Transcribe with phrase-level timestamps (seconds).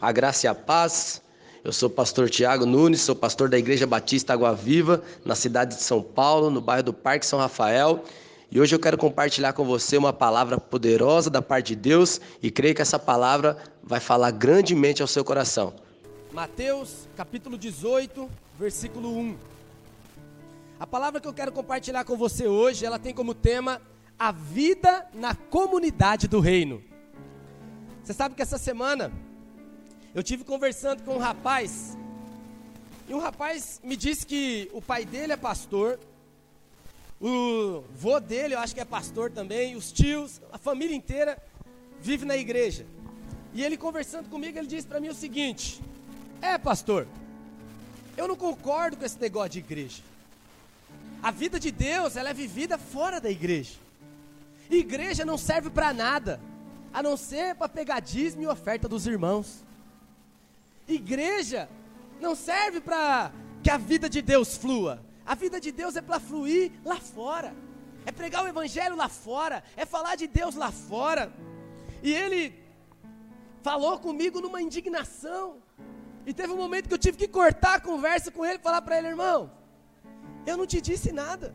[0.00, 1.22] A graça e a paz.
[1.64, 5.76] Eu sou o pastor Tiago Nunes, sou pastor da Igreja Batista Água Viva, na cidade
[5.76, 8.04] de São Paulo, no bairro do Parque São Rafael.
[8.50, 12.50] E hoje eu quero compartilhar com você uma palavra poderosa da parte de Deus e
[12.50, 15.74] creio que essa palavra vai falar grandemente ao seu coração.
[16.32, 19.36] Mateus, capítulo 18, versículo 1.
[20.78, 23.80] A palavra que eu quero compartilhar com você hoje, ela tem como tema
[24.18, 26.82] a vida na comunidade do reino.
[28.04, 29.10] Você sabe que essa semana
[30.16, 31.94] eu tive conversando com um rapaz,
[33.06, 36.00] e um rapaz me disse que o pai dele é pastor,
[37.20, 41.36] o vô dele eu acho que é pastor também, os tios, a família inteira
[42.00, 42.86] vive na igreja.
[43.52, 45.82] E ele conversando comigo, ele disse para mim o seguinte:
[46.40, 47.06] É, pastor,
[48.16, 50.02] eu não concordo com esse negócio de igreja.
[51.22, 53.74] A vida de Deus, ela é vivida fora da igreja.
[54.70, 56.40] Igreja não serve para nada,
[56.90, 59.66] a não ser para pegar dízimo e oferta dos irmãos.
[60.88, 61.68] Igreja
[62.20, 63.32] não serve para
[63.62, 65.04] que a vida de Deus flua.
[65.24, 67.54] A vida de Deus é para fluir lá fora.
[68.04, 71.32] É pregar o evangelho lá fora, é falar de Deus lá fora.
[72.02, 72.54] E ele
[73.62, 75.56] falou comigo numa indignação.
[76.24, 78.98] E teve um momento que eu tive que cortar a conversa com ele falar para
[78.98, 79.50] ele, irmão,
[80.46, 81.54] eu não te disse nada.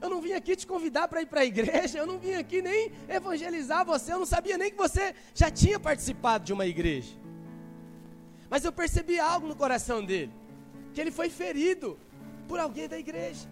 [0.00, 2.60] Eu não vim aqui te convidar para ir para a igreja, eu não vim aqui
[2.62, 7.25] nem evangelizar você, eu não sabia nem que você já tinha participado de uma igreja.
[8.48, 10.32] Mas eu percebi algo no coração dele,
[10.92, 11.98] que ele foi ferido
[12.48, 13.48] por alguém da igreja.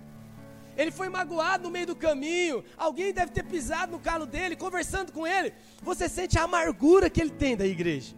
[0.76, 5.12] Ele foi magoado no meio do caminho, alguém deve ter pisado no calo dele, conversando
[5.12, 5.52] com ele.
[5.82, 8.14] Você sente a amargura que ele tem da igreja.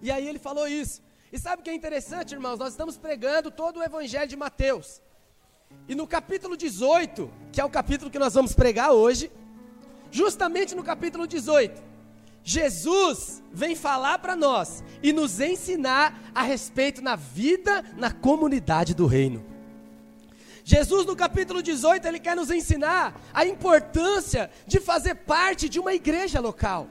[0.00, 1.02] E aí ele falou isso.
[1.32, 2.58] E sabe o que é interessante, irmãos?
[2.58, 5.02] Nós estamos pregando todo o evangelho de Mateus.
[5.88, 9.30] E no capítulo 18, que é o capítulo que nós vamos pregar hoje,
[10.10, 11.82] justamente no capítulo 18,
[12.48, 19.04] Jesus vem falar para nós e nos ensinar a respeito na vida na comunidade do
[19.06, 19.44] reino.
[20.64, 25.92] Jesus, no capítulo 18, ele quer nos ensinar a importância de fazer parte de uma
[25.92, 26.88] igreja local.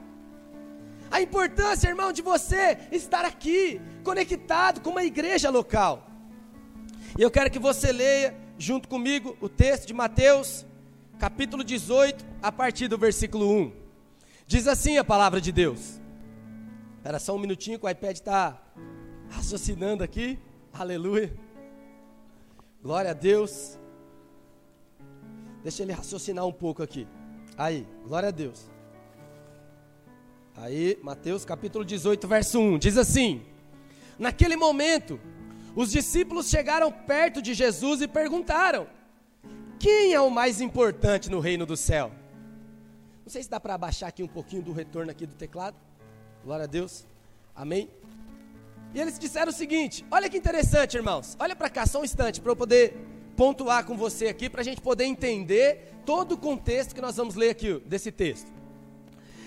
[1.09, 6.07] A importância, irmão, de você estar aqui, conectado com uma igreja local.
[7.18, 10.68] E eu quero que você leia junto comigo o texto de Mateus,
[11.18, 13.87] capítulo 18, a partir do versículo 1.
[14.47, 16.00] Diz assim a palavra de Deus.
[16.96, 18.58] Espera só um minutinho que o iPad está
[19.30, 20.40] raciocinando aqui.
[20.72, 21.38] Aleluia.
[22.81, 23.78] Glória a Deus.
[25.62, 27.06] Deixa ele raciocinar um pouco aqui.
[27.57, 28.72] Aí, glória a Deus.
[30.56, 32.80] Aí, Mateus capítulo 18, verso 1.
[32.80, 33.41] Diz assim:
[34.18, 35.19] Naquele momento,
[35.75, 38.88] os discípulos chegaram perto de Jesus e perguntaram:
[39.78, 42.13] Quem é o mais importante no reino do céu?
[43.27, 45.75] Não sei se dá para abaixar aqui um pouquinho do retorno aqui do teclado.
[46.45, 47.05] Glória a Deus.
[47.53, 47.89] Amém.
[48.93, 51.35] E eles disseram o seguinte: Olha que interessante, irmãos.
[51.38, 52.93] Olha para cá só um instante para eu poder
[53.35, 57.35] pontuar com você aqui para a gente poder entender todo o contexto que nós vamos
[57.35, 58.49] ler aqui desse texto.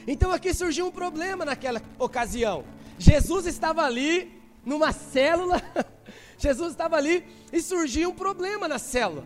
[0.07, 2.67] Então aqui surgiu um problema naquela ocasião.
[2.99, 5.59] Jesus estava ali numa célula
[6.37, 9.25] Jesus estava ali e surgiu um problema na célula.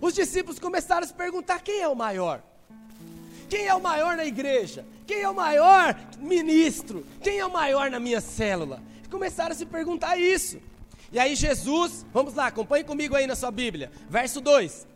[0.00, 2.42] Os discípulos começaram a se perguntar: quem é o maior?
[3.52, 4.82] Quem é o maior na igreja?
[5.06, 7.06] Quem é o maior ministro?
[7.22, 8.82] Quem é o maior na minha célula?
[9.04, 10.56] E começaram a se perguntar isso.
[11.12, 14.86] E aí Jesus, vamos lá, acompanhe comigo aí na sua Bíblia, verso 2.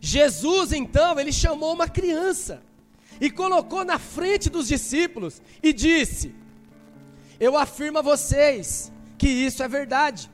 [0.00, 2.60] Jesus então, ele chamou uma criança
[3.20, 6.34] e colocou na frente dos discípulos e disse:
[7.38, 10.28] Eu afirmo a vocês que isso é verdade.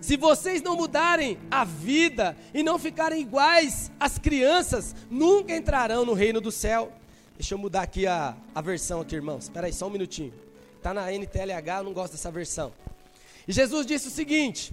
[0.00, 6.12] Se vocês não mudarem a vida e não ficarem iguais às crianças, nunca entrarão no
[6.12, 6.92] reino do céu.
[7.36, 9.44] Deixa eu mudar aqui a, a versão aqui, irmãos.
[9.44, 10.32] Espera aí, só um minutinho.
[10.76, 12.72] Está na NTLH, eu não gosto dessa versão.
[13.48, 14.72] E Jesus disse o seguinte,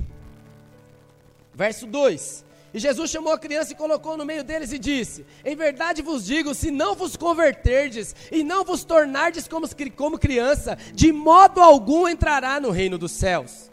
[1.54, 5.56] verso 2: E Jesus chamou a criança e colocou no meio deles e disse: Em
[5.56, 11.14] verdade vos digo, se não vos converterdes e não vos tornardes como, como criança, de
[11.14, 13.71] modo algum entrará no reino dos céus.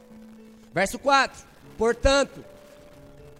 [0.78, 1.44] Verso 4:
[1.76, 2.44] Portanto,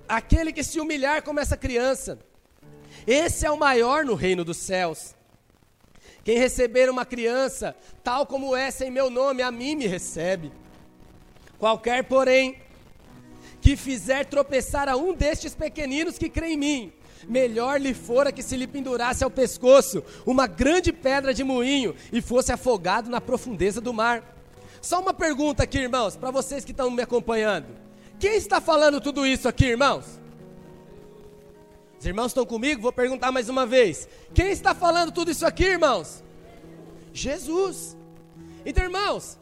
[0.08, 2.18] aquele que se humilhar como essa criança,
[3.06, 5.14] esse é o maior no reino dos céus.
[6.24, 10.50] Quem receber uma criança, tal como essa em meu nome, a mim me recebe.
[11.60, 12.56] Qualquer, porém,
[13.60, 16.92] que fizer tropeçar a um destes pequeninos que crê em mim,
[17.28, 22.20] melhor lhe fora que se lhe pendurasse ao pescoço uma grande pedra de moinho e
[22.20, 24.37] fosse afogado na profundeza do mar.
[24.88, 27.66] Só uma pergunta aqui, irmãos, para vocês que estão me acompanhando.
[28.18, 30.18] Quem está falando tudo isso aqui, irmãos?
[32.00, 32.80] Os irmãos estão comigo?
[32.80, 34.08] Vou perguntar mais uma vez.
[34.32, 36.24] Quem está falando tudo isso aqui, irmãos?
[37.12, 37.98] Jesus.
[38.64, 39.38] Então, irmãos,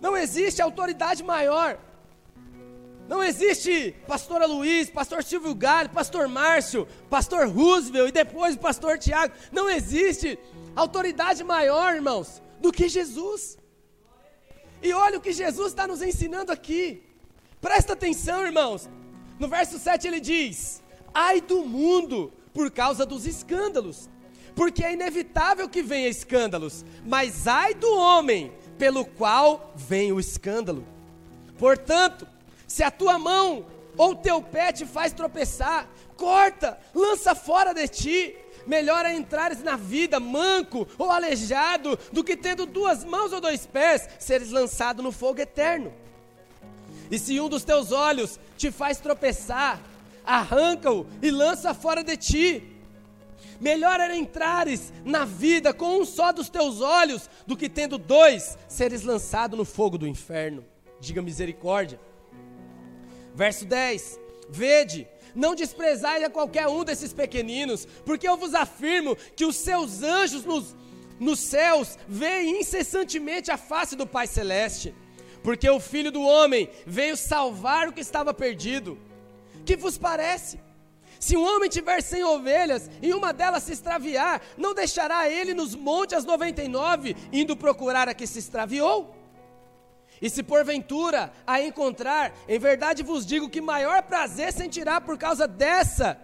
[0.00, 1.76] não existe autoridade maior.
[3.08, 8.98] Não existe pastora Luiz, pastor Silvio Galho, pastor Márcio, pastor Roosevelt e depois o pastor
[8.98, 9.34] Tiago.
[9.50, 10.38] Não existe
[10.76, 13.58] autoridade maior, irmãos, do que Jesus.
[14.82, 17.02] E olha o que Jesus está nos ensinando aqui.
[17.60, 18.88] Presta atenção, irmãos.
[19.38, 20.82] No verso 7 ele diz:
[21.12, 24.08] Ai do mundo por causa dos escândalos,
[24.54, 30.86] porque é inevitável que venha escândalos, mas ai do homem pelo qual vem o escândalo.
[31.58, 32.26] Portanto,
[32.66, 33.66] se a tua mão
[33.96, 38.36] ou teu pé te faz tropeçar, corta, lança fora de ti.
[38.68, 43.64] Melhor é entrares na vida manco ou aleijado do que tendo duas mãos ou dois
[43.64, 45.90] pés, seres lançado no fogo eterno.
[47.10, 49.80] E se um dos teus olhos te faz tropeçar,
[50.22, 52.62] arranca-o e lança fora de ti.
[53.58, 58.58] Melhor era entrares na vida com um só dos teus olhos do que tendo dois
[58.68, 60.62] seres lançado no fogo do inferno.
[61.00, 61.98] Diga misericórdia.
[63.34, 69.44] Verso 10: Vede, não desprezai a qualquer um desses pequeninos, porque eu vos afirmo que
[69.44, 70.76] os seus anjos nos,
[71.18, 74.94] nos céus veem incessantemente a face do Pai Celeste.
[75.42, 78.98] Porque o Filho do Homem veio salvar o que estava perdido.
[79.64, 80.60] Que vos parece?
[81.20, 85.74] Se um homem tiver cem ovelhas e uma delas se extraviar, não deixará ele nos
[85.74, 89.17] montes as noventa e nove, indo procurar a que se extraviou?
[90.20, 95.46] E se porventura a encontrar, em verdade vos digo que maior prazer sentirá por causa
[95.46, 96.20] dessa,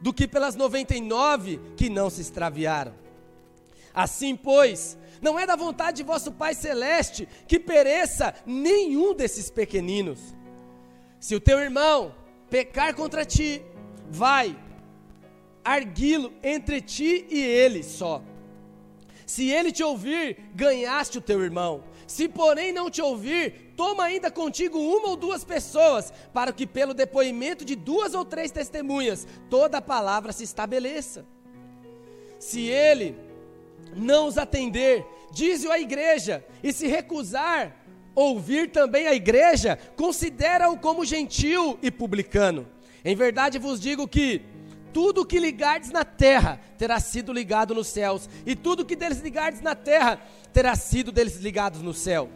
[0.00, 2.94] do que pelas noventa e nove que não se extraviaram.
[3.92, 10.18] Assim, pois, não é da vontade de vosso Pai Celeste que pereça nenhum desses pequeninos.
[11.18, 12.14] Se o teu irmão
[12.48, 13.62] pecar contra ti,
[14.08, 14.56] vai
[15.64, 18.22] arguí-lo entre ti e ele só.
[19.26, 21.84] Se ele te ouvir, ganhaste o teu irmão.
[22.10, 26.92] Se porém não te ouvir, toma ainda contigo uma ou duas pessoas, para que pelo
[26.92, 31.24] depoimento de duas ou três testemunhas toda a palavra se estabeleça.
[32.36, 33.16] Se ele
[33.94, 37.76] não os atender, diz-o à igreja, e se recusar
[38.12, 42.66] ouvir também a igreja, considera-o como gentil e publicano.
[43.04, 44.42] Em verdade vos digo que
[44.92, 49.74] tudo que ligardes na terra terá sido ligado nos céus, e tudo que desligardes na
[49.74, 50.20] terra
[50.52, 52.30] terá sido desligado no céu.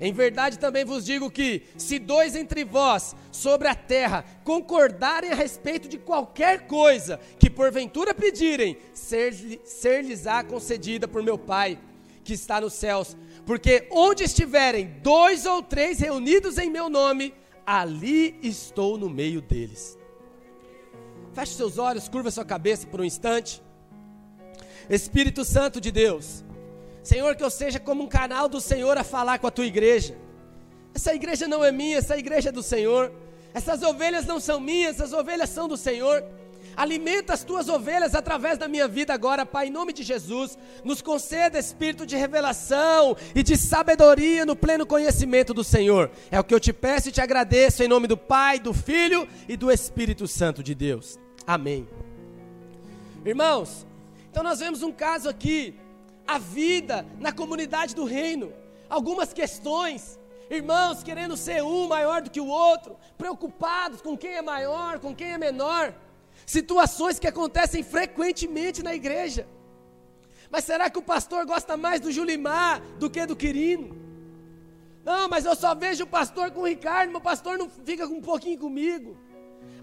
[0.00, 5.34] Em verdade também vos digo que, se dois entre vós sobre a terra concordarem a
[5.34, 11.78] respeito de qualquer coisa que porventura pedirem, ser-lhes-á concedida por meu Pai
[12.24, 13.16] que está nos céus.
[13.46, 17.32] Porque onde estiverem dois ou três reunidos em meu nome,
[17.64, 19.96] ali estou no meio deles.
[21.32, 23.62] Feche seus olhos, curva sua cabeça por um instante.
[24.90, 26.44] Espírito Santo de Deus,
[27.02, 30.16] Senhor, que eu seja como um canal do Senhor a falar com a tua igreja.
[30.94, 33.12] Essa igreja não é minha, essa igreja é do Senhor.
[33.54, 36.24] Essas ovelhas não são minhas, essas ovelhas são do Senhor.
[36.76, 40.56] Alimenta as tuas ovelhas através da minha vida agora, Pai, em nome de Jesus.
[40.82, 46.10] Nos conceda espírito de revelação e de sabedoria no pleno conhecimento do Senhor.
[46.30, 49.28] É o que eu te peço e te agradeço em nome do Pai, do Filho
[49.48, 51.18] e do Espírito Santo de Deus.
[51.46, 51.88] Amém.
[53.24, 53.86] Irmãos,
[54.30, 55.78] então nós vemos um caso aqui,
[56.26, 58.52] a vida na comunidade do reino,
[58.88, 60.18] algumas questões,
[60.50, 65.14] irmãos querendo ser um maior do que o outro, preocupados com quem é maior, com
[65.14, 65.94] quem é menor,
[66.46, 69.46] situações que acontecem frequentemente na igreja.
[70.50, 73.96] Mas será que o pastor gosta mais do Julimar do que do Quirino?
[75.04, 78.20] Não, mas eu só vejo o pastor com o Ricardo, meu pastor não fica um
[78.20, 79.16] pouquinho comigo.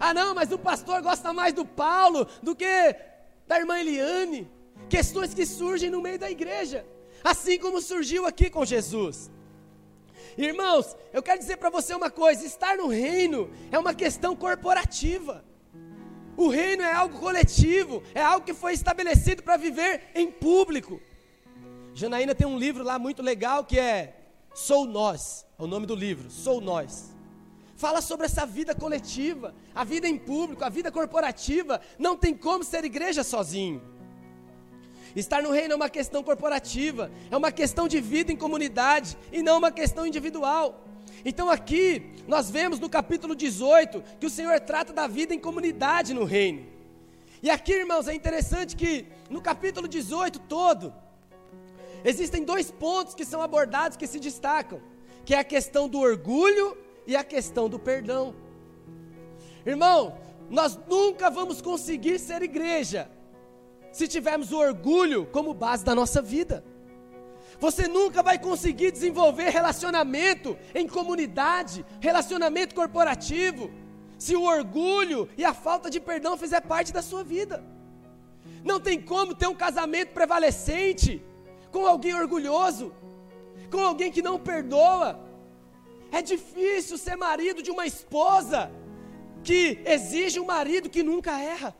[0.00, 2.96] Ah, não, mas o pastor gosta mais do Paulo do que
[3.46, 4.50] da irmã Eliane.
[4.88, 6.86] Questões que surgem no meio da igreja,
[7.22, 9.30] assim como surgiu aqui com Jesus.
[10.38, 15.44] Irmãos, eu quero dizer para você uma coisa: estar no reino é uma questão corporativa.
[16.34, 20.98] O reino é algo coletivo, é algo que foi estabelecido para viver em público.
[21.92, 24.16] Janaína tem um livro lá muito legal que é
[24.54, 27.14] Sou Nós, é o nome do livro, Sou Nós.
[27.80, 31.80] Fala sobre essa vida coletiva, a vida em público, a vida corporativa.
[31.98, 33.80] Não tem como ser igreja sozinho.
[35.16, 39.42] Estar no reino é uma questão corporativa, é uma questão de vida em comunidade e
[39.42, 40.84] não uma questão individual.
[41.24, 46.12] Então aqui nós vemos no capítulo 18 que o Senhor trata da vida em comunidade
[46.12, 46.66] no reino.
[47.42, 50.92] E aqui, irmãos, é interessante que no capítulo 18 todo
[52.04, 54.82] existem dois pontos que são abordados que se destacam,
[55.24, 56.76] que é a questão do orgulho
[57.10, 58.34] e a questão do perdão.
[59.66, 60.16] Irmão,
[60.48, 63.10] nós nunca vamos conseguir ser igreja
[63.90, 66.64] se tivermos o orgulho como base da nossa vida.
[67.58, 73.72] Você nunca vai conseguir desenvolver relacionamento em comunidade, relacionamento corporativo,
[74.16, 77.64] se o orgulho e a falta de perdão fizer parte da sua vida.
[78.62, 81.20] Não tem como ter um casamento prevalecente
[81.72, 82.94] com alguém orgulhoso,
[83.68, 85.29] com alguém que não perdoa.
[86.10, 88.70] É difícil ser marido de uma esposa
[89.42, 91.74] que exige um marido que nunca erra.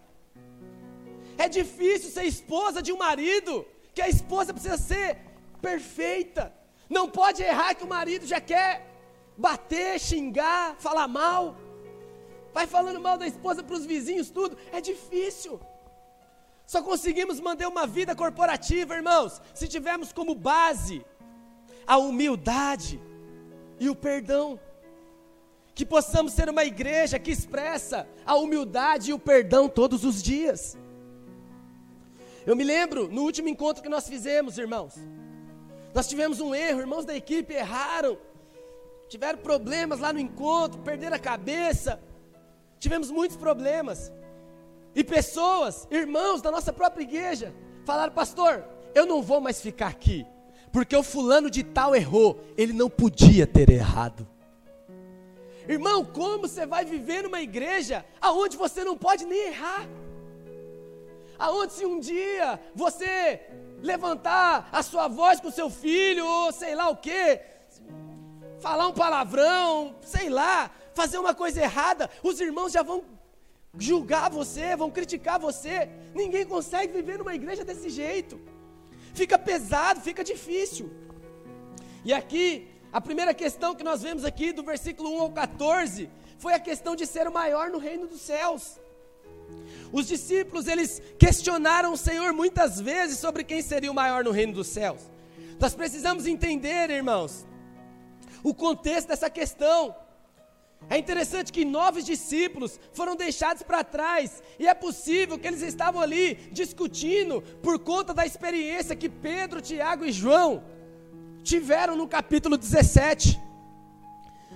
[1.36, 5.18] É difícil ser esposa de um marido que a esposa precisa ser
[5.60, 6.52] perfeita.
[6.88, 8.86] Não pode errar que o marido já quer
[9.36, 11.56] bater, xingar, falar mal.
[12.52, 14.56] Vai falando mal da esposa para os vizinhos, tudo.
[14.72, 15.60] É difícil.
[16.66, 21.04] Só conseguimos manter uma vida corporativa, irmãos, se tivermos como base
[21.86, 23.00] a humildade
[23.80, 24.60] e o perdão.
[25.74, 30.76] Que possamos ser uma igreja que expressa a humildade e o perdão todos os dias.
[32.46, 34.94] Eu me lembro no último encontro que nós fizemos, irmãos.
[35.94, 38.18] Nós tivemos um erro, irmãos da equipe erraram,
[39.08, 42.00] tiveram problemas lá no encontro, perderam a cabeça,
[42.78, 44.12] tivemos muitos problemas.
[44.94, 50.26] E pessoas, irmãos da nossa própria igreja, falaram: Pastor, eu não vou mais ficar aqui,
[50.72, 54.26] porque o fulano de tal errou, ele não podia ter errado.
[55.68, 59.88] Irmão, como você vai viver numa igreja aonde você não pode nem errar?
[61.38, 63.40] Aonde se um dia você
[63.80, 67.40] levantar a sua voz com seu filho, ou sei lá o que,
[68.58, 73.04] falar um palavrão, sei lá, fazer uma coisa errada, os irmãos já vão
[73.78, 75.88] julgar você, vão criticar você.
[76.14, 78.40] Ninguém consegue viver numa igreja desse jeito.
[79.14, 80.90] Fica pesado, fica difícil.
[82.04, 86.54] E aqui, a primeira questão que nós vemos aqui, do versículo 1 ao 14, foi
[86.54, 88.80] a questão de ser o maior no reino dos céus.
[89.92, 94.52] Os discípulos, eles questionaram o Senhor muitas vezes sobre quem seria o maior no reino
[94.52, 95.00] dos céus.
[95.58, 97.46] Nós precisamos entender, irmãos,
[98.42, 99.94] o contexto dessa questão.
[100.88, 106.00] É interessante que nove discípulos foram deixados para trás, e é possível que eles estavam
[106.00, 110.64] ali discutindo por conta da experiência que Pedro, Tiago e João
[111.42, 113.38] tiveram no capítulo 17.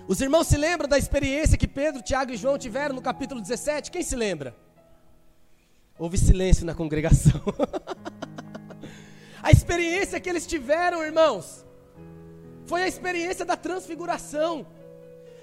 [0.06, 3.90] Os irmãos se lembram da experiência que Pedro, Tiago e João tiveram no capítulo 17?
[3.90, 4.54] Quem se lembra?
[5.98, 7.40] Houve silêncio na congregação.
[9.42, 11.64] a experiência que eles tiveram, irmãos,
[12.66, 14.66] foi a experiência da transfiguração.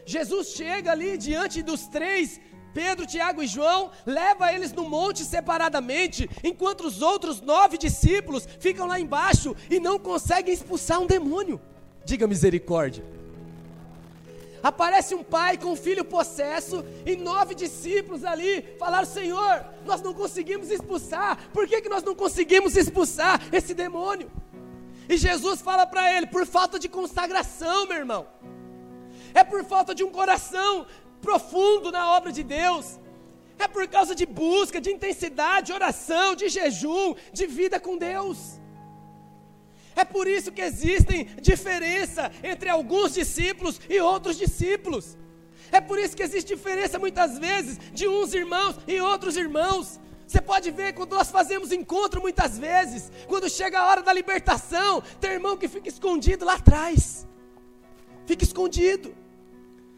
[0.05, 2.39] Jesus chega ali diante dos três,
[2.73, 8.87] Pedro, Tiago e João, leva eles no monte separadamente, enquanto os outros nove discípulos ficam
[8.87, 11.59] lá embaixo e não conseguem expulsar um demônio.
[12.05, 13.03] Diga misericórdia.
[14.63, 20.13] Aparece um pai com um filho possesso e nove discípulos ali falaram: Senhor, nós não
[20.13, 21.49] conseguimos expulsar.
[21.51, 24.31] Por que, que nós não conseguimos expulsar esse demônio?
[25.09, 28.27] E Jesus fala para ele: por falta de consagração, meu irmão.
[29.33, 30.85] É por falta de um coração
[31.21, 32.99] profundo na obra de Deus.
[33.57, 38.59] É por causa de busca, de intensidade, de oração, de jejum, de vida com Deus.
[39.95, 45.17] É por isso que existem diferença entre alguns discípulos e outros discípulos.
[45.71, 49.99] É por isso que existe diferença muitas vezes de uns irmãos e outros irmãos.
[50.27, 55.03] Você pode ver quando nós fazemos encontro muitas vezes, quando chega a hora da libertação,
[55.19, 57.27] tem irmão que fica escondido lá atrás.
[58.25, 59.13] Fica escondido.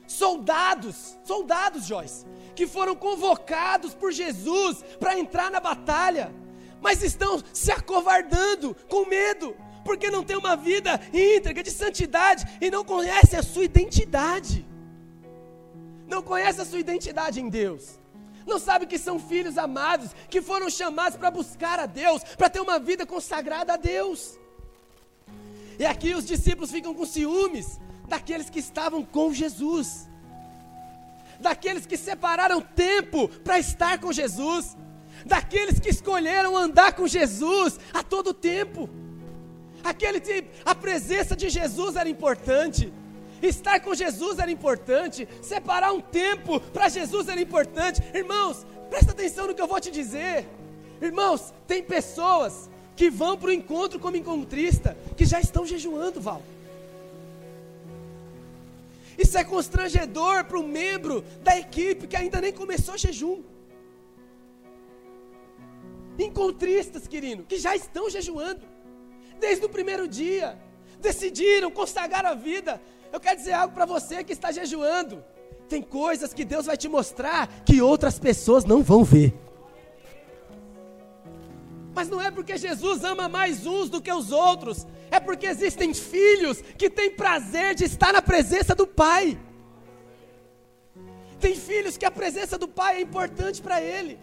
[0.07, 6.33] Soldados, soldados, Joyce, que foram convocados por Jesus para entrar na batalha,
[6.81, 9.55] mas estão se acovardando com medo,
[9.85, 14.65] porque não tem uma vida íntegra de santidade e não conhece a sua identidade.
[16.07, 17.99] Não conhece a sua identidade em Deus.
[18.45, 22.59] Não sabe que são filhos amados, que foram chamados para buscar a Deus, para ter
[22.59, 24.37] uma vida consagrada a Deus.
[25.79, 30.09] E aqui os discípulos ficam com ciúmes daqueles que estavam com Jesus,
[31.39, 34.77] daqueles que separaram tempo para estar com Jesus,
[35.25, 38.89] daqueles que escolheram andar com Jesus a todo tempo.
[39.83, 42.91] Aquele que a presença de Jesus era importante.
[43.41, 45.27] Estar com Jesus era importante.
[45.41, 48.01] Separar um tempo para Jesus era importante.
[48.13, 50.47] Irmãos, presta atenção no que eu vou te dizer.
[51.01, 56.41] Irmãos, tem pessoas que vão para o encontro como encontrista que já estão jejuando, Val.
[59.23, 63.41] Isso é constrangedor para o membro da equipe que ainda nem começou jejum.
[66.19, 68.65] Encontristas, querido, que já estão jejuando
[69.39, 70.59] desde o primeiro dia,
[70.99, 72.81] decidiram consagrar a vida.
[73.13, 75.23] Eu quero dizer algo para você que está jejuando.
[75.69, 79.33] Tem coisas que Deus vai te mostrar que outras pessoas não vão ver.
[81.95, 85.93] Mas não é porque Jesus ama mais uns do que os outros, é porque existem
[85.93, 89.37] filhos que têm prazer de estar na presença do Pai.
[91.39, 94.19] Tem filhos que a presença do Pai é importante para ele.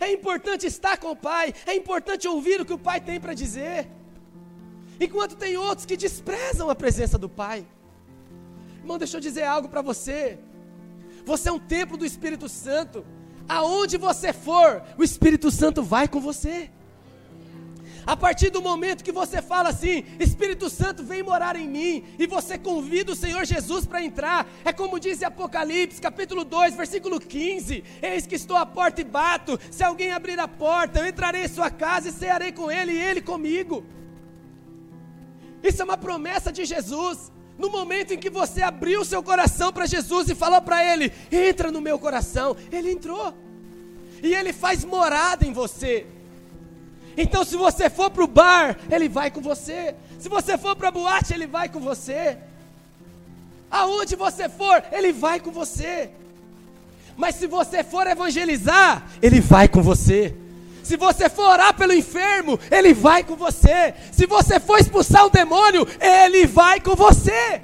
[0.00, 3.32] É importante estar com o Pai, é importante ouvir o que o Pai tem para
[3.32, 3.88] dizer.
[4.98, 7.64] Enquanto tem outros que desprezam a presença do Pai.
[8.78, 10.36] Irmão, deixa eu dizer algo para você.
[11.24, 13.06] Você é um templo do Espírito Santo.
[13.48, 16.72] Aonde você for, o Espírito Santo vai com você.
[18.08, 22.26] A partir do momento que você fala assim, Espírito Santo vem morar em mim, e
[22.26, 27.84] você convida o Senhor Jesus para entrar, é como diz Apocalipse, capítulo 2, versículo 15:
[28.00, 31.48] Eis que estou à porta e bato, se alguém abrir a porta, eu entrarei em
[31.48, 33.84] sua casa e cearei com ele e ele comigo.
[35.62, 37.30] Isso é uma promessa de Jesus.
[37.58, 41.70] No momento em que você abriu seu coração para Jesus e falou para Ele: entra
[41.70, 43.34] no meu coração, Ele entrou.
[44.22, 46.06] E Ele faz morada em você.
[47.20, 49.92] Então, se você for para o bar, Ele vai com você.
[50.20, 52.38] Se você for para a boate, Ele vai com você.
[53.68, 56.10] Aonde você for, Ele vai com você.
[57.16, 60.32] Mas se você for evangelizar, Ele vai com você.
[60.84, 63.94] Se você for orar pelo enfermo, Ele vai com você.
[64.12, 67.60] Se você for expulsar um demônio, Ele vai com você.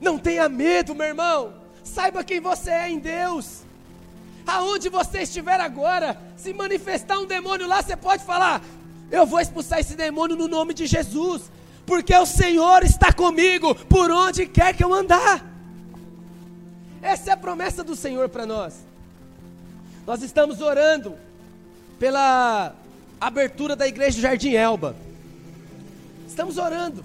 [0.00, 1.52] Não tenha medo, meu irmão.
[1.84, 3.67] Saiba quem você é em Deus.
[4.48, 8.62] Aonde você estiver agora, se manifestar um demônio lá, você pode falar:
[9.10, 11.42] Eu vou expulsar esse demônio no nome de Jesus,
[11.84, 15.44] porque o Senhor está comigo por onde quer que eu andar.
[17.02, 18.86] Essa é a promessa do Senhor para nós.
[20.06, 21.14] Nós estamos orando
[21.98, 22.74] pela
[23.20, 24.96] abertura da igreja Jardim Elba.
[26.26, 27.04] Estamos orando,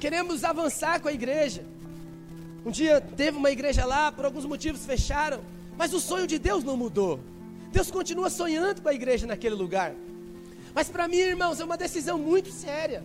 [0.00, 1.64] queremos avançar com a igreja.
[2.66, 5.40] Um dia teve uma igreja lá, por alguns motivos fecharam,
[5.76, 7.20] mas o sonho de Deus não mudou.
[7.72, 9.94] Deus continua sonhando com a igreja naquele lugar.
[10.74, 13.02] Mas para mim, irmãos, é uma decisão muito séria.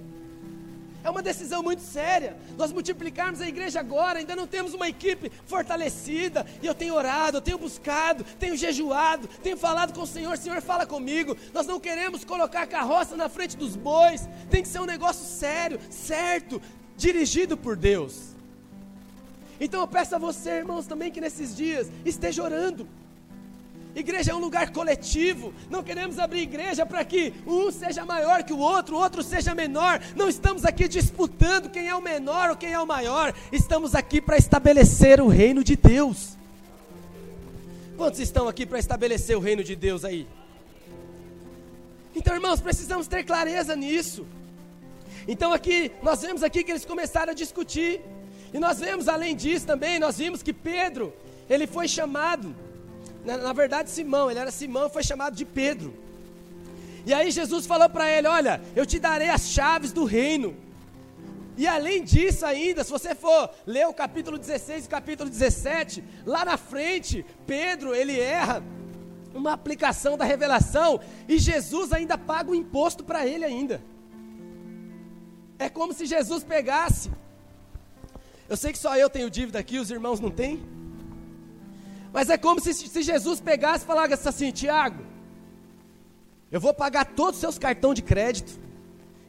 [1.04, 2.36] É uma decisão muito séria.
[2.58, 6.46] Nós multiplicarmos a igreja agora, ainda não temos uma equipe fortalecida.
[6.62, 10.38] E eu tenho orado, eu tenho buscado, tenho jejuado, tenho falado com o Senhor.
[10.38, 11.38] Senhor, fala comigo.
[11.54, 14.28] Nós não queremos colocar a carroça na frente dos bois.
[14.50, 16.62] Tem que ser um negócio sério, certo,
[16.98, 18.29] dirigido por Deus.
[19.60, 22.88] Então eu peço a você, irmãos, também que nesses dias esteja orando.
[23.96, 25.54] Igreja é um lugar coletivo.
[25.70, 29.56] Não queremos abrir igreja para que um seja maior que o outro, o outro seja
[29.56, 30.00] menor.
[30.16, 33.34] Não estamos aqui disputando quem é o menor ou quem é o maior.
[33.52, 36.38] Estamos aqui para estabelecer o reino de Deus.
[37.98, 40.28] Quantos estão aqui para estabelecer o reino de Deus aí?
[42.16, 44.26] Então, irmãos, precisamos ter clareza nisso.
[45.28, 48.02] Então aqui, nós vemos aqui que eles começaram a discutir.
[48.54, 51.14] E nós vemos além disso também, nós vimos que Pedro,
[51.50, 52.56] ele foi chamado
[53.24, 55.94] na, na verdade, Simão, ele era Simão, foi chamado de Pedro.
[57.06, 60.56] E aí Jesus falou para ele: Olha, eu te darei as chaves do reino.
[61.58, 66.46] E além disso, ainda, se você for ler o capítulo 16 e capítulo 17, lá
[66.46, 68.64] na frente, Pedro, ele erra
[69.34, 73.82] uma aplicação da revelação e Jesus ainda paga o imposto para ele ainda.
[75.60, 77.12] É como se Jesus pegasse.
[78.50, 80.60] Eu sei que só eu tenho dívida aqui, os irmãos não têm.
[82.12, 85.04] Mas é como se, se Jesus pegasse e falasse assim: Tiago,
[86.52, 88.60] eu vou pagar todos os seus cartões de crédito.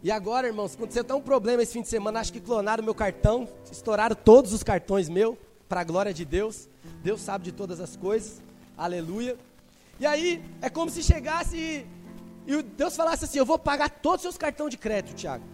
[0.02, 2.94] E agora, irmãos, aconteceu tão um problema esse fim de semana, acho que clonaram meu
[2.94, 5.36] cartão, estouraram todos os cartões meu,
[5.68, 6.66] para a glória de Deus.
[7.02, 8.40] Deus sabe de todas as coisas.
[8.78, 9.36] Aleluia.
[9.98, 11.86] E aí, é como se chegasse e,
[12.46, 15.44] e Deus falasse assim: Eu vou pagar todos os seus cartões de crédito, Tiago.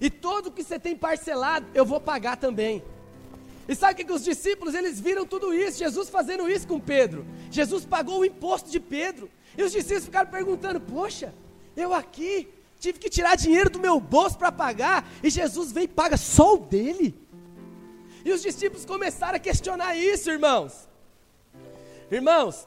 [0.00, 2.82] E todo que você tem parcelado, eu vou pagar também.
[3.68, 6.78] E sabe o que, que os discípulos, eles viram tudo isso, Jesus fazendo isso com
[6.78, 7.24] Pedro.
[7.50, 9.30] Jesus pagou o imposto de Pedro.
[9.56, 11.34] E os discípulos ficaram perguntando: Poxa,
[11.76, 15.88] eu aqui tive que tirar dinheiro do meu bolso para pagar, e Jesus vem e
[15.88, 17.14] paga só o dele.
[18.24, 20.88] E os discípulos começaram a questionar isso, irmãos.
[22.10, 22.66] Irmãos,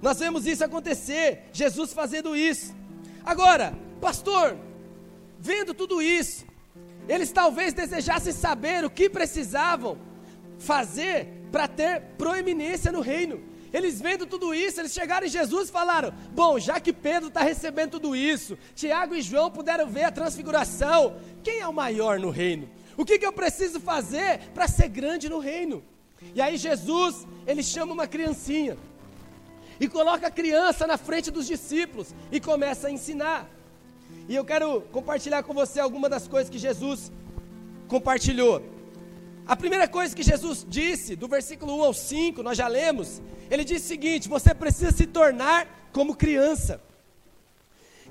[0.00, 2.74] nós vemos isso acontecer, Jesus fazendo isso.
[3.24, 4.56] Agora, pastor,
[5.38, 6.44] vendo tudo isso,
[7.08, 9.98] eles talvez desejassem saber o que precisavam
[10.58, 13.40] fazer para ter proeminência no reino.
[13.72, 17.42] Eles vendo tudo isso, eles chegaram em Jesus e falaram: Bom, já que Pedro está
[17.42, 22.30] recebendo tudo isso, Tiago e João puderam ver a transfiguração, quem é o maior no
[22.30, 22.68] reino?
[22.96, 25.84] O que, que eu preciso fazer para ser grande no reino?
[26.34, 28.78] E aí Jesus, ele chama uma criancinha
[29.78, 33.50] e coloca a criança na frente dos discípulos e começa a ensinar.
[34.28, 37.12] E eu quero compartilhar com você algumas das coisas que Jesus
[37.86, 38.62] compartilhou.
[39.46, 43.62] A primeira coisa que Jesus disse, do versículo 1 ao 5, nós já lemos, ele
[43.62, 46.80] disse o seguinte: você precisa se tornar como criança.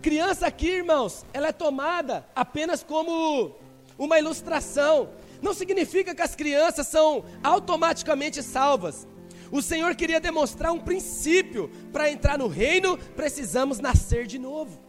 [0.01, 3.53] Criança aqui, irmãos, ela é tomada apenas como
[3.97, 5.09] uma ilustração.
[5.41, 9.05] Não significa que as crianças são automaticamente salvas.
[9.51, 11.69] O Senhor queria demonstrar um princípio.
[11.91, 14.84] Para entrar no reino, precisamos nascer de novo.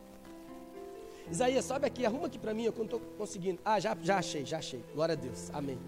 [1.31, 3.59] Isaías, sobe aqui, arruma aqui para mim, eu não estou conseguindo.
[3.65, 4.81] Ah, já, já achei, já achei.
[4.95, 5.79] Glória a Deus, amém.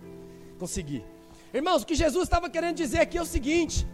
[0.59, 1.05] Consegui.
[1.55, 3.87] Irmãos, o que Jesus estava querendo dizer aqui é o seguinte: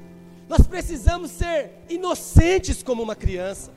[0.49, 3.73] nós precisamos ser inocentes como uma criança,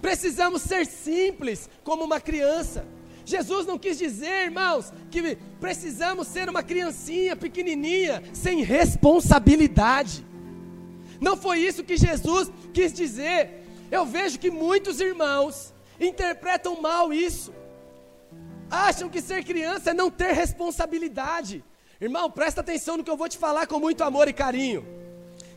[0.00, 2.86] precisamos ser simples como uma criança.
[3.26, 10.24] Jesus não quis dizer, irmãos, que precisamos ser uma criancinha pequenininha, sem responsabilidade.
[11.20, 13.62] Não foi isso que Jesus quis dizer.
[13.90, 17.52] Eu vejo que muitos irmãos interpretam mal isso.
[18.70, 21.64] Acham que ser criança é não ter responsabilidade.
[22.00, 24.86] Irmão, presta atenção no que eu vou te falar com muito amor e carinho.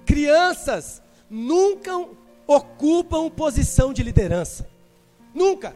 [0.05, 1.91] Crianças nunca
[2.45, 4.69] ocupam posição de liderança.
[5.33, 5.75] Nunca.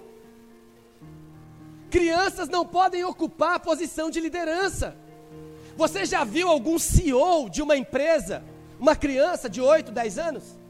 [1.90, 4.96] Crianças não podem ocupar posição de liderança.
[5.76, 8.44] Você já viu algum CEO de uma empresa,
[8.80, 10.61] uma criança de 8, 10 anos?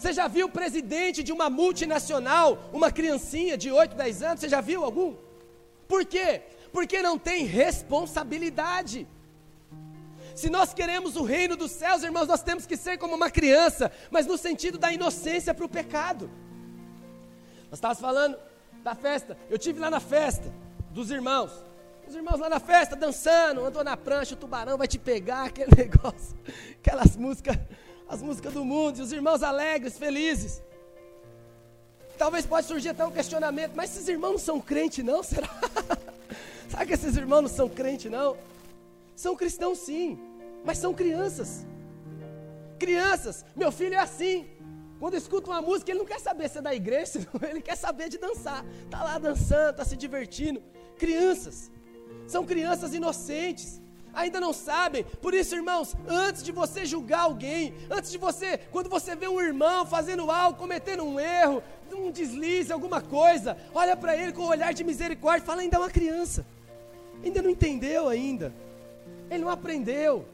[0.00, 4.40] Você já viu o presidente de uma multinacional, uma criancinha de 8, 10 anos?
[4.40, 5.14] Você já viu algum?
[5.86, 6.40] Por quê?
[6.72, 9.06] Porque não tem responsabilidade.
[10.34, 13.92] Se nós queremos o reino dos céus, irmãos, nós temos que ser como uma criança,
[14.10, 16.30] mas no sentido da inocência para o pecado.
[17.64, 18.38] Nós estávamos falando
[18.82, 19.36] da festa.
[19.50, 20.50] Eu tive lá na festa
[20.92, 21.52] dos irmãos.
[22.08, 25.76] Os irmãos lá na festa dançando, andou na prancha, o tubarão vai te pegar, aquele
[25.76, 26.34] negócio,
[26.78, 27.58] aquelas músicas,
[28.10, 30.60] as músicas do mundo, e os irmãos alegres, felizes.
[32.18, 35.48] Talvez pode surgir até um questionamento, mas esses irmãos não são crentes não, será?
[36.68, 38.36] Sabe que esses irmãos não são crentes não?
[39.14, 40.18] São cristãos sim,
[40.64, 41.64] mas são crianças.
[42.80, 44.50] Crianças, meu filho é assim,
[44.98, 48.08] quando escuta uma música, ele não quer saber se é da igreja, ele quer saber
[48.08, 48.66] de dançar.
[48.84, 50.60] Está lá dançando, está se divertindo.
[50.98, 51.70] Crianças,
[52.26, 53.80] são crianças inocentes,
[54.14, 55.04] ainda não sabem.
[55.04, 59.40] Por isso, irmãos, antes de você julgar alguém, antes de você, quando você vê um
[59.40, 64.48] irmão fazendo algo, cometendo um erro, um deslize, alguma coisa, olha para ele com um
[64.48, 66.46] olhar de misericórdia, fala: ainda é uma criança,
[67.24, 68.52] ainda não entendeu ainda,
[69.30, 70.26] ele não aprendeu.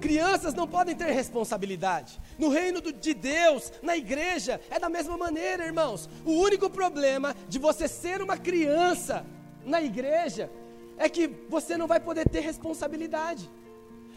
[0.00, 2.20] Crianças não podem ter responsabilidade.
[2.38, 6.10] No reino de Deus, na igreja, é da mesma maneira, irmãos.
[6.26, 9.24] O único problema de você ser uma criança
[9.64, 10.50] na igreja
[10.98, 13.50] é que você não vai poder ter responsabilidade.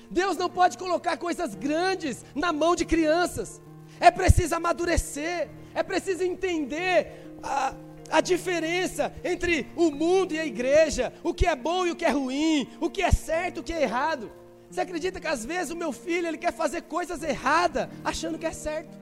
[0.09, 3.61] Deus não pode colocar coisas grandes na mão de crianças.
[3.99, 7.73] É preciso amadurecer, é preciso entender a,
[8.09, 12.05] a diferença entre o mundo e a igreja, o que é bom e o que
[12.05, 14.31] é ruim, o que é certo e o que é errado.
[14.69, 18.45] Você acredita que às vezes o meu filho ele quer fazer coisas erradas achando que
[18.45, 18.97] é certo?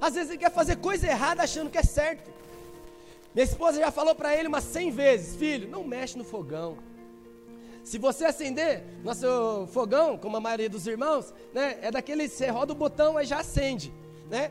[0.00, 2.30] Às vezes ele quer fazer coisa errada achando que é certo.
[3.36, 6.78] Minha esposa já falou para ele umas 100 vezes: Filho, não mexe no fogão.
[7.84, 12.72] Se você acender nosso fogão, como a maioria dos irmãos, né, é daquele, você roda
[12.72, 13.92] o botão aí já acende,
[14.30, 14.50] né?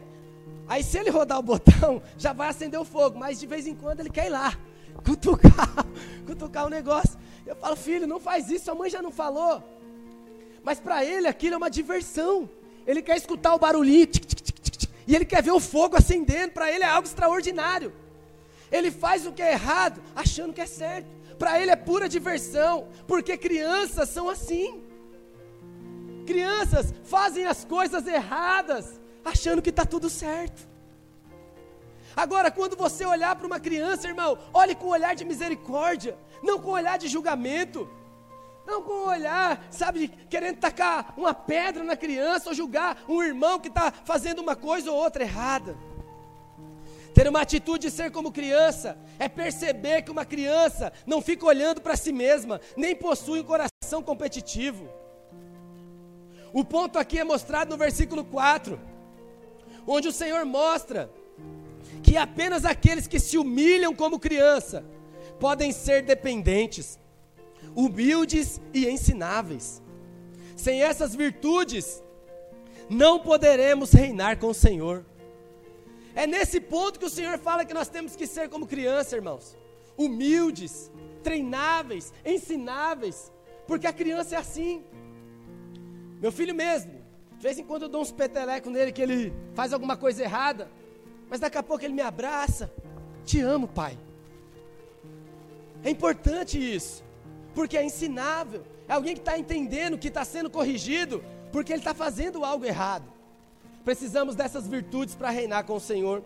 [0.67, 3.73] Aí se ele rodar o botão, já vai acender o fogo, mas de vez em
[3.73, 4.55] quando ele quer ir lá,
[5.03, 5.83] cutucar,
[6.27, 7.17] cutucar o negócio.
[7.43, 9.63] Eu falo, filho, não faz isso, sua mãe já não falou.
[10.63, 12.47] Mas para ele aquilo é uma diversão.
[12.85, 16.51] Ele quer escutar o barulhinho, tic, tic, tic, e ele quer ver o fogo acendendo.
[16.51, 18.04] Para ele é algo extraordinário.
[18.75, 21.07] Ele faz o que é errado, achando que é certo.
[21.39, 24.83] Para ele é pura diversão, porque crianças são assim.
[26.25, 30.67] Crianças fazem as coisas erradas, achando que está tudo certo.
[32.15, 36.59] Agora, quando você olhar para uma criança, irmão, olhe com um olhar de misericórdia, não
[36.59, 37.89] com um olhar de julgamento,
[38.65, 43.59] não com um olhar, sabe, querendo tacar uma pedra na criança ou julgar um irmão
[43.59, 45.77] que está fazendo uma coisa ou outra errada.
[47.15, 51.79] Ter uma atitude de ser como criança é perceber que uma criança não fica olhando
[51.79, 54.89] para si mesma, nem possui um coração competitivo.
[56.51, 58.77] O ponto aqui é mostrado no versículo 4,
[59.87, 61.09] onde o Senhor mostra
[62.03, 64.83] que apenas aqueles que se humilham como criança
[65.39, 66.99] podem ser dependentes,
[67.73, 69.81] humildes e ensináveis.
[70.57, 72.03] Sem essas virtudes,
[72.89, 75.05] não poderemos reinar com o Senhor.
[76.15, 79.57] É nesse ponto que o Senhor fala que nós temos que ser como criança, irmãos.
[79.97, 80.89] Humildes,
[81.21, 83.31] treináveis, ensináveis.
[83.67, 84.83] Porque a criança é assim.
[86.21, 86.93] Meu filho mesmo,
[87.37, 90.71] de vez em quando eu dou uns petelecos nele que ele faz alguma coisa errada.
[91.29, 92.71] Mas daqui a pouco ele me abraça.
[93.25, 93.97] Te amo, pai.
[95.83, 97.03] É importante isso,
[97.53, 98.63] porque é ensinável.
[98.87, 103.14] É alguém que está entendendo que está sendo corrigido, porque ele está fazendo algo errado.
[103.85, 106.23] Precisamos dessas virtudes para reinar com o Senhor.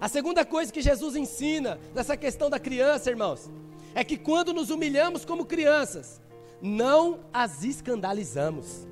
[0.00, 3.50] A segunda coisa que Jesus ensina nessa questão da criança, irmãos,
[3.94, 6.18] é que quando nos humilhamos como crianças,
[6.62, 8.86] não as escandalizamos.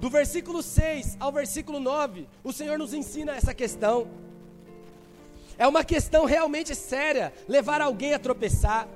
[0.00, 4.08] Do versículo 6 ao versículo 9, o Senhor nos ensina essa questão.
[5.56, 8.88] É uma questão realmente séria levar alguém a tropeçar.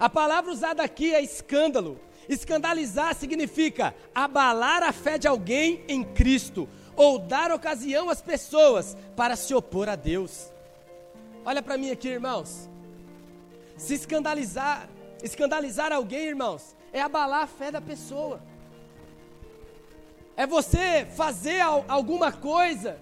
[0.00, 2.00] A palavra usada aqui é escândalo.
[2.28, 9.36] Escandalizar significa abalar a fé de alguém em Cristo ou dar ocasião às pessoas para
[9.36, 10.52] se opor a Deus.
[11.44, 12.68] Olha para mim aqui, irmãos.
[13.76, 14.88] Se escandalizar,
[15.22, 18.42] escandalizar alguém, irmãos, é abalar a fé da pessoa.
[20.36, 22.98] É você fazer alguma coisa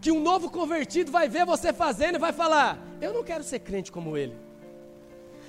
[0.00, 3.58] que um novo convertido vai ver você fazendo e vai falar: Eu não quero ser
[3.58, 4.36] crente como ele.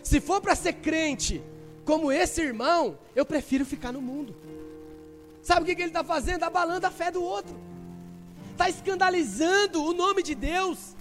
[0.01, 1.43] Se for para ser crente
[1.85, 4.35] como esse irmão, eu prefiro ficar no mundo.
[5.43, 6.43] Sabe o que, que ele está fazendo?
[6.43, 7.55] Abalando a fé do outro,
[8.53, 10.95] está escandalizando o nome de Deus,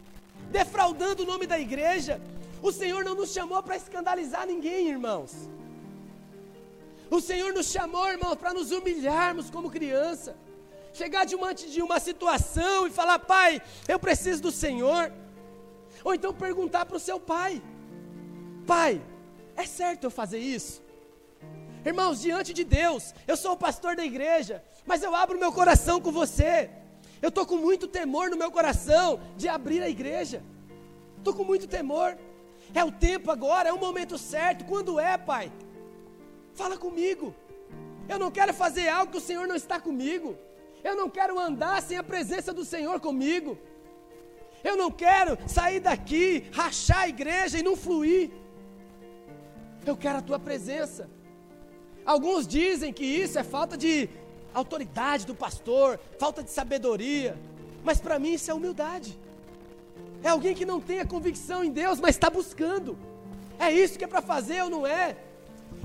[0.51, 2.21] defraudando o nome da igreja.
[2.63, 5.33] O Senhor não nos chamou para escandalizar ninguém, irmãos.
[7.11, 10.35] O Senhor nos chamou, irmãos, para nos humilharmos como criança.
[10.95, 15.13] Chegar diante de uma situação e falar, pai, eu preciso do Senhor.
[16.03, 17.63] Ou então perguntar para o seu pai:
[18.67, 19.01] Pai,
[19.55, 20.83] é certo eu fazer isso?
[21.85, 26.01] Irmãos, diante de Deus, eu sou o pastor da igreja, mas eu abro meu coração
[26.01, 26.71] com você.
[27.23, 30.43] Eu estou com muito temor no meu coração de abrir a igreja.
[31.19, 32.19] Estou com muito temor.
[32.75, 34.65] É o tempo agora, é o momento certo.
[34.65, 35.53] Quando é, Pai?
[36.53, 37.33] Fala comigo.
[38.09, 40.37] Eu não quero fazer algo que o Senhor não está comigo.
[40.83, 43.57] Eu não quero andar sem a presença do Senhor comigo.
[44.65, 48.31] Eu não quero sair daqui, rachar a igreja e não fluir.
[49.87, 51.09] Eu quero a tua presença.
[52.05, 54.09] Alguns dizem que isso é falta de
[54.55, 57.37] autoridade do pastor, falta de sabedoria.
[57.85, 59.19] Mas para mim isso é humildade.
[60.23, 62.97] É alguém que não tem a convicção em Deus, mas está buscando.
[63.59, 65.17] É isso que é para fazer ou não é?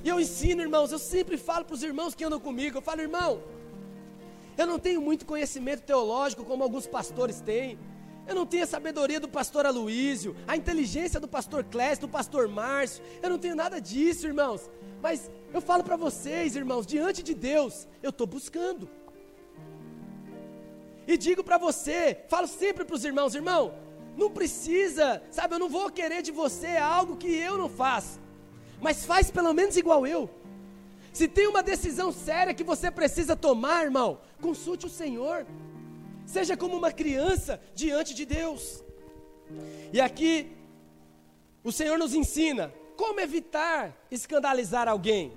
[0.03, 3.01] E eu ensino, irmãos, eu sempre falo para os irmãos que andam comigo, eu falo,
[3.01, 3.41] irmão,
[4.57, 7.77] eu não tenho muito conhecimento teológico como alguns pastores têm.
[8.27, 12.47] Eu não tenho a sabedoria do pastor Aloísio, a inteligência do pastor Clécio, do pastor
[12.47, 13.03] Márcio.
[13.21, 14.69] Eu não tenho nada disso, irmãos.
[15.01, 18.89] Mas eu falo para vocês, irmãos, diante de Deus, eu estou buscando.
[21.07, 23.73] E digo para você, falo sempre para os irmãos, irmão,
[24.17, 28.19] não precisa, sabe, eu não vou querer de você algo que eu não faço
[28.79, 30.29] mas faz pelo menos igual eu.
[31.11, 35.45] Se tem uma decisão séria que você precisa tomar, irmão, consulte o Senhor.
[36.27, 38.83] Seja como uma criança diante de Deus.
[39.93, 40.51] E aqui,
[41.63, 45.31] o Senhor nos ensina como evitar escandalizar alguém.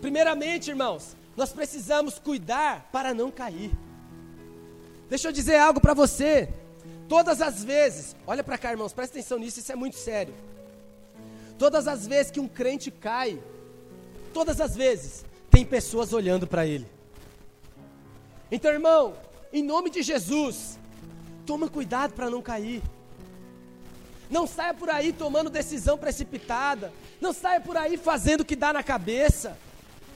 [0.00, 3.72] Primeiramente, irmãos, nós precisamos cuidar para não cair.
[5.08, 6.48] Deixa eu dizer algo para você.
[7.08, 10.32] Todas as vezes, olha para cá, irmãos, presta atenção nisso, isso é muito sério.
[11.58, 13.42] Todas as vezes que um crente cai,
[14.32, 16.86] todas as vezes, tem pessoas olhando para ele.
[18.48, 19.16] Então, irmão,
[19.52, 20.78] em nome de Jesus,
[21.44, 22.82] toma cuidado para não cair.
[24.30, 26.92] Não saia por aí tomando decisão precipitada.
[27.20, 29.58] Não saia por aí fazendo o que dá na cabeça.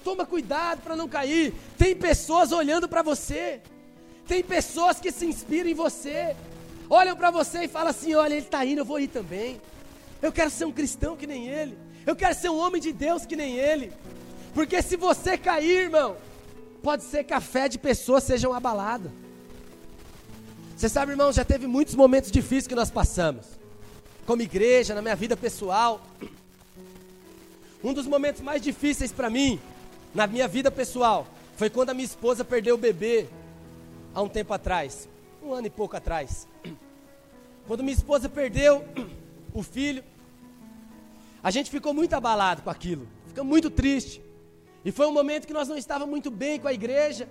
[0.04, 1.52] Toma cuidado para não cair.
[1.76, 3.60] Tem pessoas olhando para você.
[4.26, 6.36] Tem pessoas que se inspiram em você.
[6.88, 9.60] Olham para você e falam assim: olha, ele está indo, eu vou ir também.
[10.22, 11.76] Eu quero ser um cristão que nem ele.
[12.06, 13.92] Eu quero ser um homem de Deus que nem ele.
[14.54, 16.16] Porque se você cair, irmão,
[16.82, 19.10] pode ser que a fé de pessoas seja abalada.
[20.84, 23.46] Você sabe, irmão, já teve muitos momentos difíceis que nós passamos.
[24.26, 25.98] Como igreja, na minha vida pessoal.
[27.82, 29.58] Um dos momentos mais difíceis para mim,
[30.14, 33.26] na minha vida pessoal, foi quando a minha esposa perdeu o bebê
[34.14, 35.08] há um tempo atrás,
[35.42, 36.46] um ano e pouco atrás.
[37.66, 38.84] Quando minha esposa perdeu
[39.54, 40.04] o filho,
[41.42, 44.20] a gente ficou muito abalado com aquilo, ficou muito triste.
[44.84, 47.26] E foi um momento que nós não estávamos muito bem com a igreja.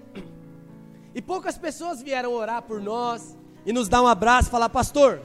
[1.13, 5.21] E poucas pessoas vieram orar por nós e nos dar um abraço, falar: "Pastor,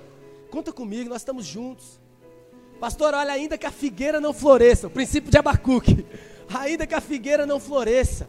[0.51, 2.01] conta comigo, nós estamos juntos".
[2.81, 6.07] Pastor, olha, ainda que a figueira não floresça, o princípio de Abacuque,
[6.55, 8.29] ainda que a figueira não floresça,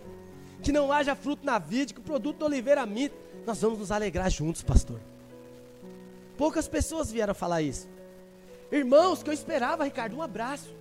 [0.63, 3.91] que não haja fruto na vide, que o produto da oliveira minta, nós vamos nos
[3.91, 4.99] alegrar juntos, pastor.
[6.37, 7.87] Poucas pessoas vieram falar isso.
[8.71, 10.73] Irmãos, que eu esperava, Ricardo, um abraço.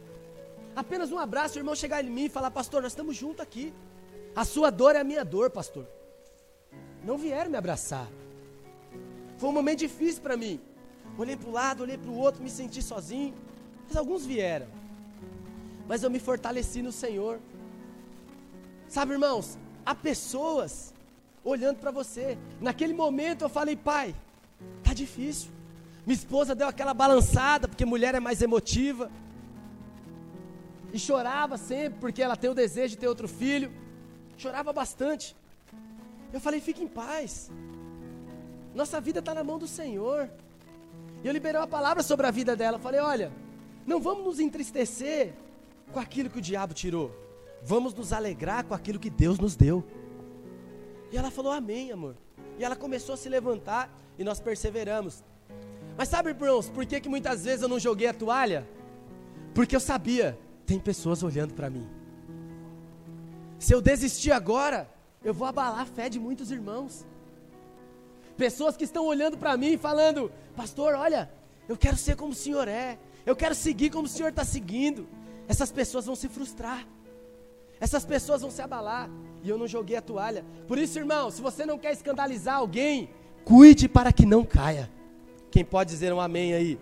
[0.76, 3.72] Apenas um abraço, o irmão chegar em mim e falar, pastor, nós estamos juntos aqui.
[4.36, 5.86] A sua dor é a minha dor, pastor.
[7.04, 8.06] Não vieram me abraçar.
[9.38, 10.60] Foi um momento difícil para mim.
[11.16, 13.34] Olhei para o lado, olhei para o outro, me senti sozinho.
[13.86, 14.66] Mas alguns vieram.
[15.86, 17.38] Mas eu me fortaleci no Senhor.
[18.88, 20.92] Sabe, irmãos, há pessoas
[21.44, 22.36] olhando para você.
[22.60, 24.14] Naquele momento eu falei, pai,
[24.82, 25.50] tá difícil.
[26.04, 29.10] Minha esposa deu aquela balançada, porque mulher é mais emotiva.
[30.92, 33.70] E chorava sempre, porque ela tem o desejo de ter outro filho.
[34.36, 35.36] Chorava bastante.
[36.32, 37.50] Eu falei: fique em paz.
[38.78, 40.30] Nossa vida está na mão do Senhor.
[41.24, 42.78] E eu liberei uma palavra sobre a vida dela.
[42.78, 43.32] Falei: olha,
[43.84, 45.32] não vamos nos entristecer
[45.92, 47.10] com aquilo que o diabo tirou.
[47.60, 49.84] Vamos nos alegrar com aquilo que Deus nos deu.
[51.10, 52.14] E ela falou: Amém, amor.
[52.56, 55.24] E ela começou a se levantar e nós perseveramos.
[55.96, 58.64] Mas sabe, irmãos, por que, que muitas vezes eu não joguei a toalha?
[59.56, 61.84] Porque eu sabia, tem pessoas olhando para mim.
[63.58, 64.88] Se eu desistir agora,
[65.24, 67.04] eu vou abalar a fé de muitos irmãos.
[68.38, 71.28] Pessoas que estão olhando para mim falando: Pastor, olha,
[71.68, 72.96] eu quero ser como o Senhor é,
[73.26, 75.08] eu quero seguir como o Senhor está seguindo.
[75.48, 76.86] Essas pessoas vão se frustrar,
[77.80, 79.10] essas pessoas vão se abalar.
[79.42, 80.44] E eu não joguei a toalha.
[80.66, 83.10] Por isso, irmão, se você não quer escandalizar alguém,
[83.44, 84.88] cuide para que não caia.
[85.50, 86.78] Quem pode dizer um amém aí?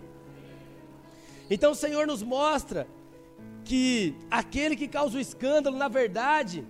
[1.48, 2.86] Então o Senhor nos mostra
[3.64, 6.66] que aquele que causa o escândalo, na verdade,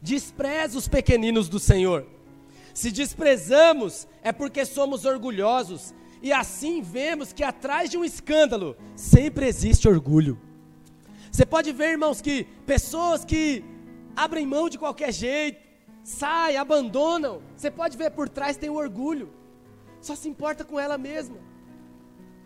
[0.00, 2.06] despreza os pequeninos do Senhor.
[2.78, 9.48] Se desprezamos, é porque somos orgulhosos, e assim vemos que atrás de um escândalo sempre
[9.48, 10.38] existe orgulho.
[11.28, 13.64] Você pode ver, irmãos, que pessoas que
[14.14, 15.60] abrem mão de qualquer jeito,
[16.04, 19.28] saem, abandonam, você pode ver por trás tem o orgulho,
[20.00, 21.38] só se importa com ela mesma,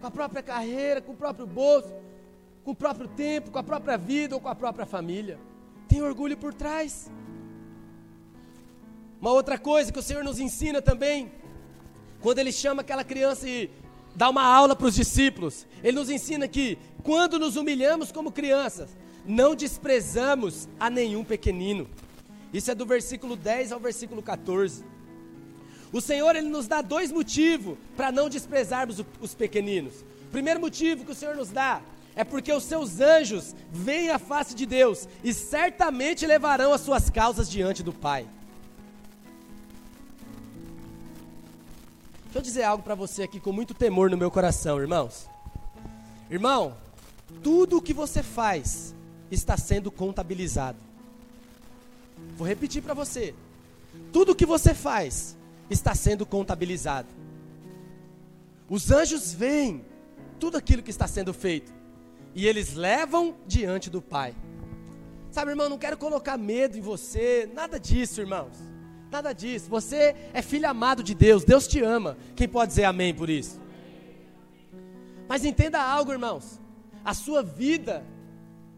[0.00, 1.92] com a própria carreira, com o próprio bolso,
[2.64, 5.38] com o próprio tempo, com a própria vida ou com a própria família.
[5.88, 7.10] Tem orgulho por trás.
[9.22, 11.30] Uma outra coisa que o Senhor nos ensina também,
[12.20, 13.70] quando Ele chama aquela criança e
[14.16, 18.90] dá uma aula para os discípulos, Ele nos ensina que quando nos humilhamos como crianças,
[19.24, 21.88] não desprezamos a nenhum pequenino.
[22.52, 24.84] Isso é do versículo 10 ao versículo 14.
[25.92, 30.04] O Senhor ele nos dá dois motivos para não desprezarmos os pequeninos.
[30.26, 31.80] O primeiro motivo que o Senhor nos dá
[32.16, 37.08] é porque os seus anjos veem a face de Deus e certamente levarão as suas
[37.08, 38.26] causas diante do Pai.
[42.32, 45.28] Deixa eu dizer algo para você aqui com muito temor no meu coração, irmãos.
[46.30, 46.74] Irmão,
[47.42, 48.94] tudo o que você faz
[49.30, 50.78] está sendo contabilizado.
[52.34, 53.34] Vou repetir para você.
[54.14, 55.36] Tudo o que você faz
[55.68, 57.08] está sendo contabilizado.
[58.66, 59.84] Os anjos veem
[60.40, 61.70] tudo aquilo que está sendo feito
[62.34, 64.34] e eles levam diante do Pai.
[65.30, 68.71] Sabe, irmão, não quero colocar medo em você, nada disso, irmãos.
[69.12, 69.68] Nada disso.
[69.68, 71.44] Você é filho amado de Deus.
[71.44, 72.16] Deus te ama.
[72.34, 73.60] Quem pode dizer amém por isso?
[75.28, 76.58] Mas entenda algo, irmãos.
[77.04, 78.06] A sua vida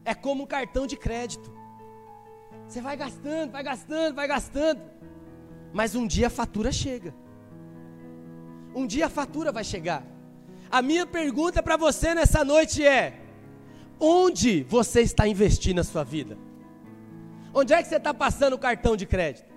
[0.05, 1.55] é como um cartão de crédito.
[2.67, 4.83] Você vai gastando, vai gastando, vai gastando.
[5.73, 7.15] Mas um dia a fatura chega.
[8.75, 10.03] Um dia a fatura vai chegar.
[10.69, 13.21] A minha pergunta para você nessa noite é:
[14.01, 16.37] onde você está investindo a sua vida?
[17.55, 19.54] Onde é que você está passando o cartão de crédito?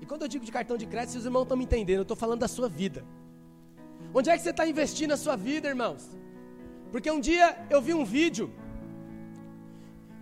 [0.00, 2.16] E quando eu digo de cartão de crédito, os irmãos estão me entendendo, eu estou
[2.16, 3.04] falando da sua vida.
[4.14, 6.08] Onde é que você está investindo a sua vida, irmãos?
[6.90, 8.52] Porque um dia eu vi um vídeo,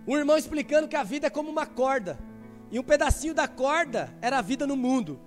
[0.07, 2.17] um irmão explicando que a vida é como uma corda,
[2.71, 5.19] e um pedacinho da corda era a vida no mundo,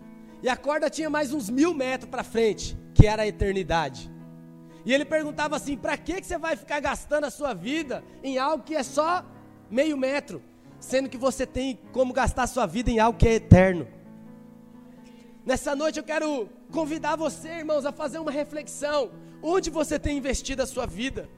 [0.42, 4.10] e a corda tinha mais uns mil metros para frente, que era a eternidade.
[4.84, 8.38] E ele perguntava assim: para que, que você vai ficar gastando a sua vida em
[8.38, 9.24] algo que é só
[9.70, 10.42] meio metro,
[10.78, 13.86] sendo que você tem como gastar a sua vida em algo que é eterno?
[15.50, 19.10] Nessa noite eu quero convidar você, irmãos, a fazer uma reflexão.
[19.42, 21.28] Onde você tem investido a sua vida?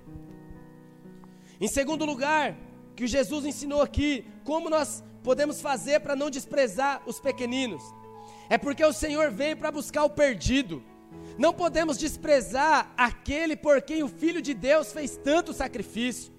[1.59, 2.55] Em segundo lugar,
[2.95, 7.83] que Jesus ensinou aqui, como nós podemos fazer para não desprezar os pequeninos?
[8.51, 10.83] É porque o Senhor veio para buscar o perdido.
[11.39, 16.31] Não podemos desprezar aquele por quem o Filho de Deus fez tanto sacrifício.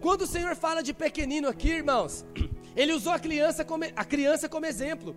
[0.00, 2.24] Quando o Senhor fala de pequenino aqui, irmãos,
[2.76, 5.16] ele usou a criança como, a criança como exemplo.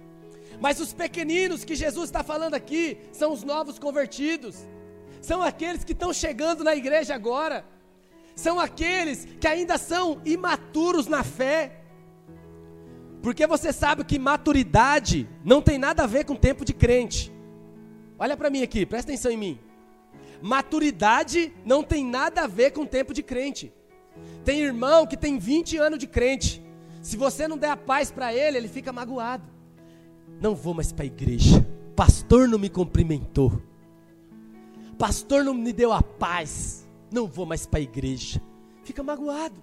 [0.59, 4.55] Mas os pequeninos que Jesus está falando aqui são os novos convertidos,
[5.21, 7.65] são aqueles que estão chegando na igreja agora,
[8.36, 11.84] são aqueles que ainda são imaturos na fé,
[13.21, 17.32] porque você sabe que maturidade não tem nada a ver com tempo de crente.
[18.19, 19.59] Olha para mim aqui, presta atenção em mim.
[20.41, 23.71] Maturidade não tem nada a ver com tempo de crente.
[24.43, 26.61] Tem irmão que tem 20 anos de crente.
[27.01, 29.53] Se você não der a paz para ele, ele fica magoado.
[30.43, 31.65] Não vou mais para a igreja.
[31.95, 33.61] Pastor não me cumprimentou.
[34.99, 36.85] Pastor não me deu a paz.
[37.09, 38.41] Não vou mais para a igreja.
[38.83, 39.55] Fica magoado.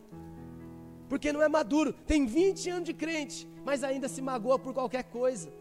[1.07, 1.93] Porque não é maduro.
[2.07, 5.53] Tem 20 anos de crente, mas ainda se magoa por qualquer coisa.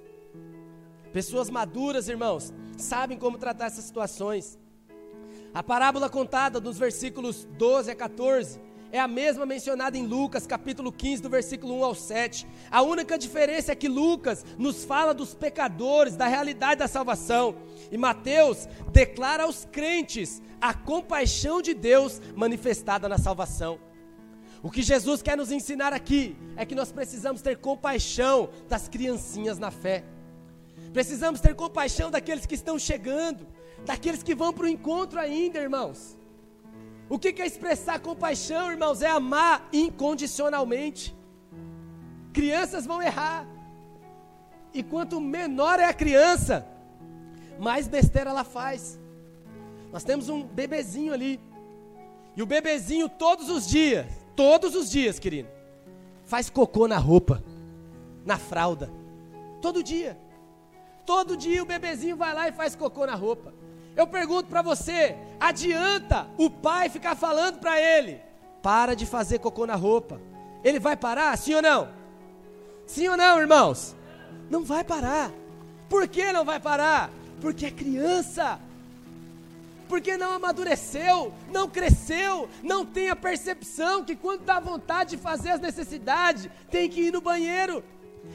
[1.12, 4.58] Pessoas maduras, irmãos, sabem como tratar essas situações.
[5.54, 8.62] A parábola contada nos versículos 12 a 14
[8.92, 12.48] é a mesma mencionada em Lucas, capítulo 15, do versículo 1 ao 7.
[12.72, 17.56] A única diferença é que Lucas nos fala dos pecadores, da realidade da salvação,
[17.92, 23.80] e Mateus declara aos crentes a compaixão de Deus manifestada na salvação.
[24.62, 29.58] O que Jesus quer nos ensinar aqui é que nós precisamos ter compaixão das criancinhas
[29.58, 30.04] na fé.
[30.92, 33.48] Precisamos ter compaixão daqueles que estão chegando,
[33.86, 36.19] daqueles que vão para o encontro ainda, irmãos.
[37.10, 39.02] O que é expressar compaixão, irmãos?
[39.02, 41.16] É amar incondicionalmente.
[42.32, 43.48] Crianças vão errar.
[44.72, 46.68] E quanto menor é a criança,
[47.60, 49.00] mais besteira ela faz.
[49.92, 51.40] Nós temos um bebezinho ali.
[52.38, 54.06] E o bebezinho todos os dias,
[54.36, 55.50] todos os dias, querido,
[56.26, 57.44] faz cocô na roupa,
[58.24, 58.92] na fralda.
[59.60, 60.16] Todo dia.
[61.08, 63.52] Todo dia o bebezinho vai lá e faz cocô na roupa.
[64.00, 68.22] Eu pergunto para você: adianta o pai ficar falando para ele,
[68.64, 70.22] para de fazer cocô na roupa?
[70.64, 71.90] Ele vai parar, sim ou não?
[72.88, 73.94] Sim ou não, irmãos?
[74.50, 75.34] Não vai parar.
[75.90, 77.10] Por que não vai parar?
[77.42, 78.58] Porque é criança.
[79.90, 85.50] Porque não amadureceu, não cresceu, não tem a percepção que quando dá vontade de fazer
[85.50, 87.84] as necessidades, tem que ir no banheiro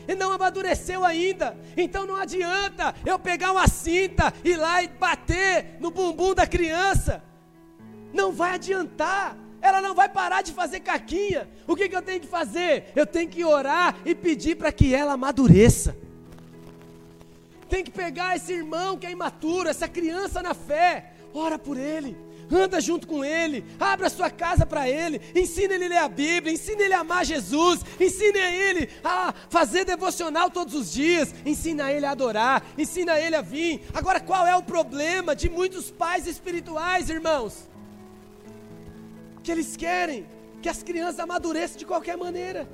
[0.06, 1.56] e não amadureceu ainda.
[1.76, 7.22] Então não adianta eu pegar uma cinta, ir lá e bater no bumbum da criança.
[8.12, 9.36] Não vai adiantar.
[9.60, 11.48] Ela não vai parar de fazer caquinha.
[11.66, 12.92] O que, que eu tenho que fazer?
[12.94, 15.96] Eu tenho que orar e pedir para que ela amadureça.
[17.68, 22.14] Tem que pegar esse irmão que é imaturo, essa criança na fé, ora por ele
[22.50, 26.52] anda junto com ele, abra sua casa para ele, ensina ele a ler a Bíblia,
[26.52, 32.06] ensina ele a amar Jesus, ensina ele a fazer devocional todos os dias, ensina ele
[32.06, 33.82] a adorar, ensina ele a vir.
[33.92, 37.68] Agora, qual é o problema de muitos pais espirituais, irmãos?
[39.42, 40.26] Que eles querem
[40.62, 42.66] que as crianças amadureçam de qualquer maneira.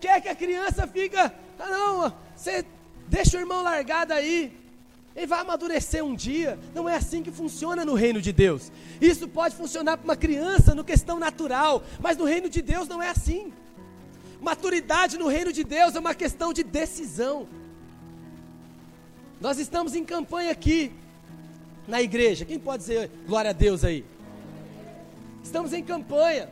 [0.00, 2.64] Quer que a criança fica, ah não, você
[3.08, 4.56] deixa o irmão largado aí,
[5.18, 6.56] ele vai amadurecer um dia.
[6.72, 8.70] Não é assim que funciona no reino de Deus.
[9.00, 13.02] Isso pode funcionar para uma criança no questão natural, mas no reino de Deus não
[13.02, 13.52] é assim.
[14.40, 17.48] Maturidade no reino de Deus é uma questão de decisão.
[19.40, 20.92] Nós estamos em campanha aqui
[21.88, 22.44] na igreja.
[22.44, 24.04] Quem pode dizer glória a Deus aí?
[25.42, 26.48] Estamos em campanha.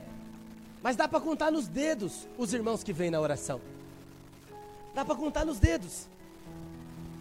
[0.83, 3.61] Mas dá para contar nos dedos os irmãos que vêm na oração.
[4.93, 6.09] Dá para contar nos dedos.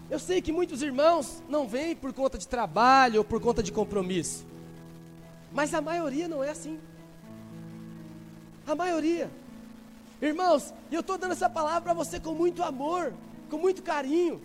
[0.09, 3.71] Eu sei que muitos irmãos não vêm por conta de trabalho ou por conta de
[3.71, 4.45] compromisso.
[5.51, 6.79] Mas a maioria não é assim.
[8.67, 9.31] A maioria.
[10.21, 13.13] Irmãos, eu estou dando essa palavra para você com muito amor,
[13.49, 14.41] com muito carinho.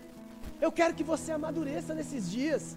[0.61, 2.77] Eu quero que você amadureça nesses dias.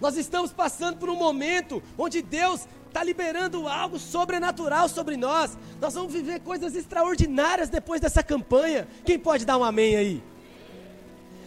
[0.00, 5.56] Nós estamos passando por um momento onde Deus está liberando algo sobrenatural sobre nós.
[5.80, 8.88] Nós vamos viver coisas extraordinárias depois dessa campanha.
[9.04, 10.29] Quem pode dar um amém aí?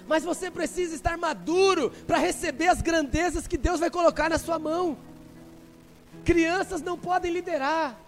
[0.08, 4.60] Mas você precisa estar maduro para receber as grandezas que Deus vai colocar na sua
[4.60, 4.98] mão.
[6.24, 8.00] Crianças não podem liderar,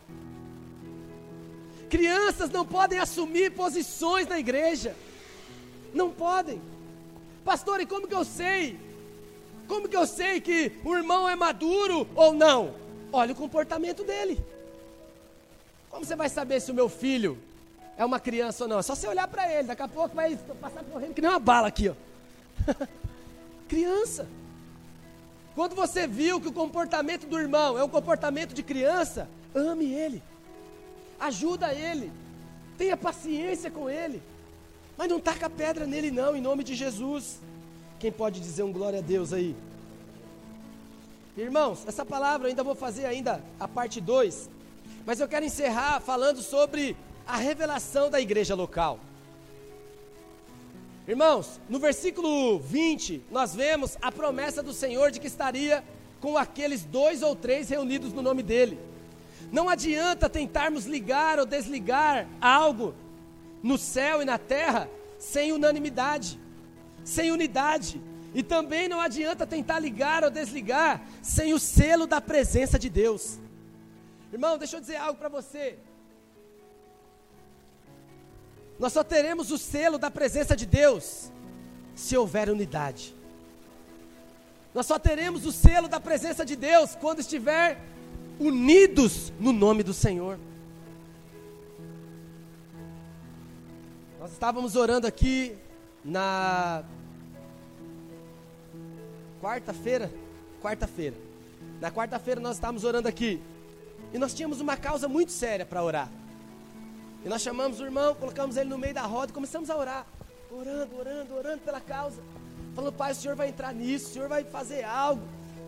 [1.89, 4.95] crianças não podem assumir posições na igreja,
[5.93, 6.61] não podem.
[7.43, 8.79] Pastor, e como que eu sei?
[9.67, 12.75] Como que eu sei que o irmão é maduro ou não?
[13.11, 14.43] Olha o comportamento dele.
[15.89, 17.37] Como você vai saber se o meu filho
[17.97, 18.79] é uma criança ou não.
[18.79, 21.39] É só você olhar para ele, daqui a pouco vai passar correndo que nem uma
[21.39, 21.95] bala aqui, ó.
[23.67, 24.27] criança.
[25.55, 30.21] Quando você viu que o comportamento do irmão é um comportamento de criança, ame ele.
[31.19, 32.11] Ajuda ele.
[32.77, 34.21] Tenha paciência com ele.
[34.97, 37.39] Mas não taca pedra nele não, em nome de Jesus.
[37.99, 39.55] Quem pode dizer um glória a Deus aí?
[41.37, 44.49] Irmãos, essa palavra eu ainda vou fazer ainda a parte 2,
[45.05, 46.95] mas eu quero encerrar falando sobre
[47.27, 48.99] a revelação da igreja local.
[51.07, 55.83] Irmãos, no versículo 20, nós vemos a promessa do Senhor de que estaria
[56.19, 58.79] com aqueles dois ou três reunidos no nome dele.
[59.51, 62.95] Não adianta tentarmos ligar ou desligar algo
[63.61, 66.39] no céu e na terra sem unanimidade,
[67.03, 68.01] sem unidade.
[68.33, 73.39] E também não adianta tentar ligar ou desligar sem o selo da presença de Deus.
[74.33, 75.77] Irmão, deixa eu dizer algo para você.
[78.77, 81.31] Nós só teremos o selo da presença de Deus
[81.95, 83.15] se houver unidade.
[84.73, 87.79] Nós só teremos o selo da presença de Deus quando estiver
[88.37, 90.37] unidos no nome do Senhor.
[94.19, 95.55] Nós estávamos orando aqui
[96.03, 96.83] na
[99.41, 100.11] quarta-feira,
[100.61, 101.15] quarta-feira.
[101.79, 103.41] Na quarta-feira nós estávamos orando aqui.
[104.13, 106.11] E nós tínhamos uma causa muito séria para orar.
[107.25, 110.05] E nós chamamos o irmão, colocamos ele no meio da roda e começamos a orar.
[110.51, 112.21] Orando, orando, orando pela causa.
[112.75, 115.23] Falando, pai, o senhor vai entrar nisso, o senhor vai fazer algo.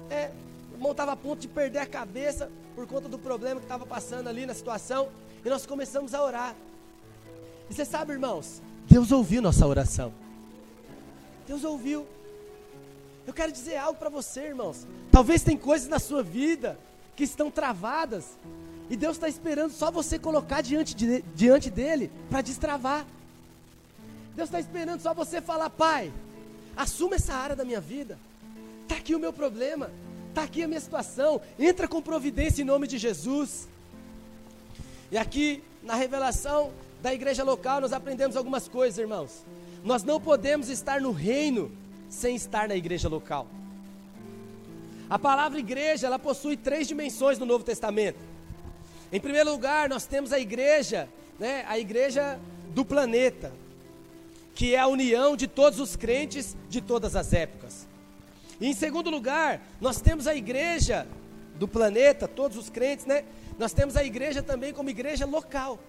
[0.08, 0.30] É,
[0.72, 3.88] o irmão estava a ponto de perder a cabeça por conta do problema que estava
[3.88, 5.10] passando ali na situação.
[5.44, 6.54] E nós começamos a orar.
[7.68, 10.14] E você sabe, irmãos, Deus ouviu nossa oração.
[11.48, 12.06] Deus ouviu.
[13.26, 14.86] Eu quero dizer algo para você, irmãos.
[15.12, 16.78] Talvez tem coisas na sua vida
[17.16, 18.38] que estão travadas.
[18.90, 23.06] E Deus está esperando só você colocar diante, de, diante dele para destravar.
[24.36, 26.12] Deus está esperando só você falar, pai,
[26.76, 28.18] assuma essa área da minha vida.
[28.84, 29.92] Está aqui o meu problema.
[30.30, 31.42] Está aqui a minha situação.
[31.60, 33.68] Entra com providência em nome de Jesus.
[35.12, 36.72] E aqui, na revelação
[37.02, 39.44] da igreja local, nós aprendemos algumas coisas, irmãos.
[39.84, 41.72] Nós não podemos estar no reino
[42.10, 43.48] sem estar na igreja local.
[45.10, 48.20] A palavra igreja, ela possui três dimensões no Novo Testamento.
[49.12, 51.08] Em primeiro lugar, nós temos a igreja,
[51.40, 52.40] né, a igreja
[52.70, 53.54] do planeta,
[54.54, 57.88] que é a união de todos os crentes de todas as épocas.
[58.60, 61.08] E em segundo lugar, nós temos a igreja
[61.56, 63.24] do planeta, todos os crentes, né?
[63.58, 65.80] Nós temos a igreja também como igreja local.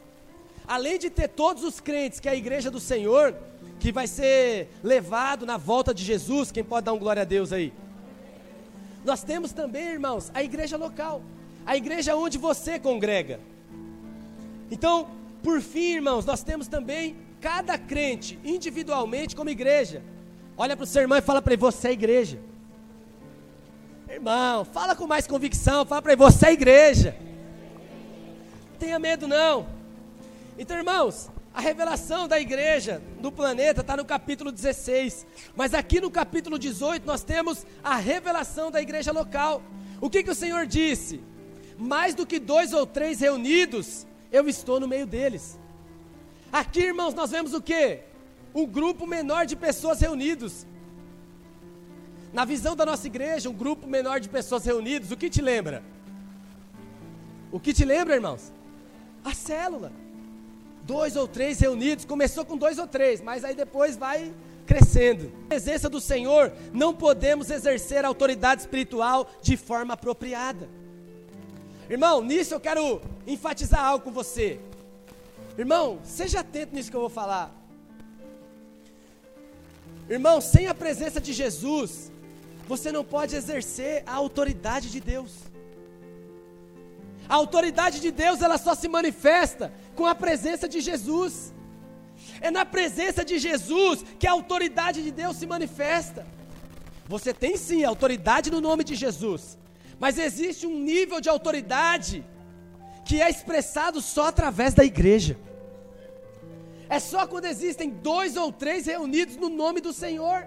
[0.67, 3.35] Além de ter todos os crentes, que é a igreja do Senhor,
[3.81, 7.53] que vai ser levado na volta de Jesus, quem pode dar um glória a Deus
[7.53, 7.73] aí?
[9.05, 11.23] Nós temos também, irmãos, a igreja local,
[11.69, 13.41] a igreja onde você congrega.
[14.71, 15.07] Então,
[15.43, 20.03] por fim, irmãos, nós temos também cada crente individualmente como igreja.
[20.57, 22.39] Olha para o seu irmão e fala para ele: você é igreja.
[24.09, 27.15] Irmão, fala com mais convicção, fala para ele: você é igreja.
[28.71, 29.67] Não tenha medo, não.
[30.59, 35.27] Então, irmãos, a revelação da igreja do planeta está no capítulo 16.
[35.55, 39.63] Mas aqui no capítulo 18 nós temos a revelação da igreja local.
[40.01, 41.21] O que, que o Senhor disse?
[41.79, 45.59] Mais do que dois ou três reunidos, eu estou no meio deles.
[46.53, 48.01] Aqui, irmãos, nós vemos o que?
[48.55, 50.67] Um grupo menor de pessoas reunidos.
[52.33, 55.83] Na visão da nossa igreja, um grupo menor de pessoas reunidos, o que te lembra?
[57.53, 58.53] O que te lembra, irmãos?
[59.25, 59.93] A célula
[60.89, 64.33] dois ou três reunidos, começou com dois ou três, mas aí depois vai
[64.65, 65.31] crescendo.
[65.43, 70.67] Na presença do Senhor, não podemos exercer a autoridade espiritual de forma apropriada.
[71.89, 74.61] Irmão, nisso eu quero enfatizar algo com você.
[75.57, 77.55] Irmão, seja atento nisso que eu vou falar.
[80.09, 82.11] Irmão, sem a presença de Jesus,
[82.67, 85.33] você não pode exercer a autoridade de Deus.
[87.29, 91.53] A autoridade de Deus, ela só se manifesta com a presença de Jesus.
[92.41, 96.27] É na presença de Jesus que a autoridade de Deus se manifesta.
[97.07, 99.59] Você tem sim autoridade no nome de Jesus,
[99.99, 102.25] mas existe um nível de autoridade
[103.05, 105.39] que é expressado só através da igreja.
[106.89, 110.47] É só quando existem dois ou três reunidos no nome do Senhor.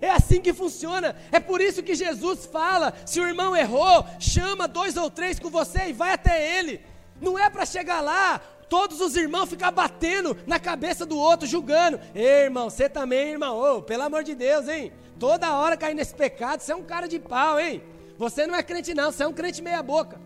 [0.00, 1.16] É assim que funciona.
[1.30, 5.48] É por isso que Jesus fala: se o irmão errou, chama dois ou três com
[5.48, 6.80] você e vai até ele.
[7.20, 12.00] Não é para chegar lá, todos os irmãos ficar batendo na cabeça do outro, julgando.
[12.14, 13.58] Ei, irmão, você também, irmão.
[13.58, 14.92] Oh, pelo amor de Deus, hein?
[15.20, 17.80] Toda hora cair nesse pecado, você é um cara de pau, hein?
[18.18, 20.20] Você não é crente, não, você é um crente meia-boca.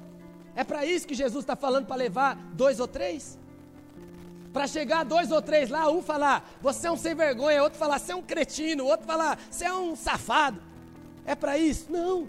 [0.55, 3.39] É para isso que Jesus está falando para levar dois ou três?
[4.53, 7.99] Para chegar dois ou três lá, um falar, você é um sem vergonha, outro falar,
[7.99, 10.62] você é um cretino, outro falar, você é um safado.
[11.26, 11.87] É para isso?
[11.91, 12.28] Não.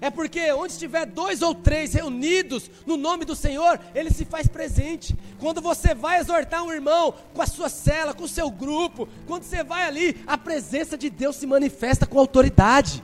[0.00, 4.46] É porque onde estiver dois ou três reunidos no nome do Senhor, Ele se faz
[4.46, 5.14] presente.
[5.38, 9.42] Quando você vai exortar um irmão com a sua cela, com o seu grupo, quando
[9.42, 13.02] você vai ali, a presença de Deus se manifesta com autoridade.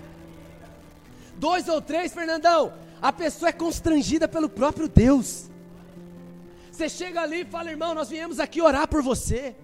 [1.39, 5.51] Dois ou três, Fernandão, a pessoa é constrangida pelo próprio Deus.
[6.73, 9.55] Você chega ali e fala, irmão, nós viemos aqui orar por você.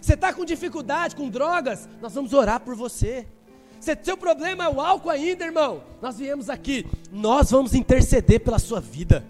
[0.00, 3.26] Você está com dificuldade, com drogas, nós vamos orar por você.
[3.80, 8.58] Se seu problema é o álcool ainda, irmão, nós viemos aqui, nós vamos interceder pela
[8.58, 9.24] sua vida.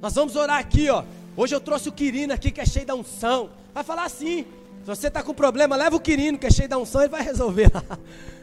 [0.00, 1.04] Nós vamos orar aqui, ó.
[1.36, 3.50] Hoje eu trouxe o Quirino aqui que é cheio da unção.
[3.72, 4.44] Vai falar assim:
[4.80, 7.22] se você está com problema, leva o Quirino que é cheio da unção, ele vai
[7.22, 7.70] resolver.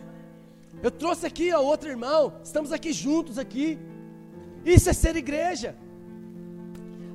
[0.86, 2.33] eu trouxe aqui, ó, outro irmão.
[2.43, 3.79] Estamos aqui juntos aqui.
[4.63, 5.75] Isso é ser igreja.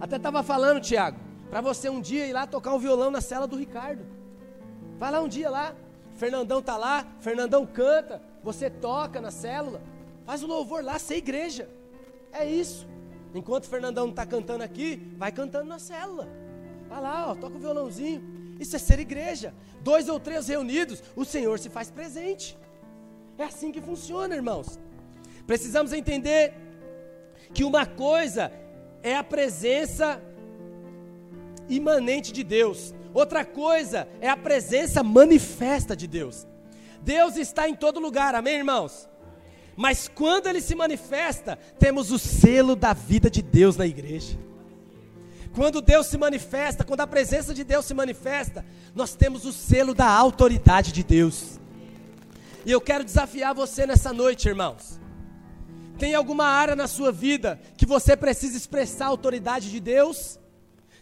[0.01, 3.47] Até estava falando, Tiago, para você um dia ir lá tocar um violão na cela
[3.47, 4.05] do Ricardo.
[4.99, 5.73] Vai lá um dia lá.
[6.17, 9.81] Fernandão tá lá, Fernandão canta, você toca na célula,
[10.27, 11.71] faz o louvor lá, ser igreja.
[12.33, 12.89] É isso.
[13.33, 16.29] Enquanto Fernandão não está cantando aqui, vai cantando na célula.
[16.89, 18.21] Vai lá, ó, toca o violãozinho.
[18.59, 19.55] Isso é ser igreja.
[19.81, 22.59] Dois ou três reunidos, o Senhor se faz presente.
[23.41, 24.79] É assim que funciona, irmãos.
[25.47, 26.53] Precisamos entender
[27.55, 28.53] que uma coisa
[29.03, 30.21] é a presença
[31.67, 36.47] imanente de Deus, outra coisa é a presença manifesta de Deus.
[37.01, 39.09] Deus está em todo lugar, amém, irmãos?
[39.75, 44.37] Mas quando ele se manifesta, temos o selo da vida de Deus na igreja.
[45.55, 49.95] Quando Deus se manifesta, quando a presença de Deus se manifesta, nós temos o selo
[49.95, 51.59] da autoridade de Deus.
[52.65, 55.01] E eu quero desafiar você nessa noite, irmãos.
[55.99, 60.39] Tem alguma área na sua vida que você precisa expressar a autoridade de Deus?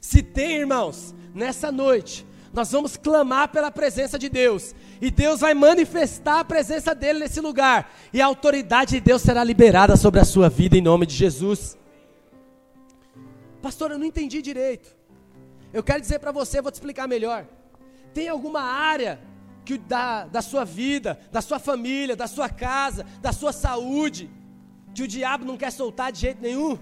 [0.01, 5.55] Se tem, irmãos, nessa noite, nós vamos clamar pela presença de Deus, e Deus vai
[5.55, 10.25] manifestar a presença dele nesse lugar, e a autoridade de Deus será liberada sobre a
[10.25, 11.77] sua vida em nome de Jesus.
[13.61, 14.97] Pastor, eu não entendi direito.
[15.73, 17.47] Eu quero dizer para você, vou te explicar melhor.
[18.15, 19.21] Tem alguma área
[19.69, 24.31] que da, da sua vida, da sua família, da sua casa, da sua saúde,
[24.95, 26.79] que o diabo não quer soltar de jeito nenhum?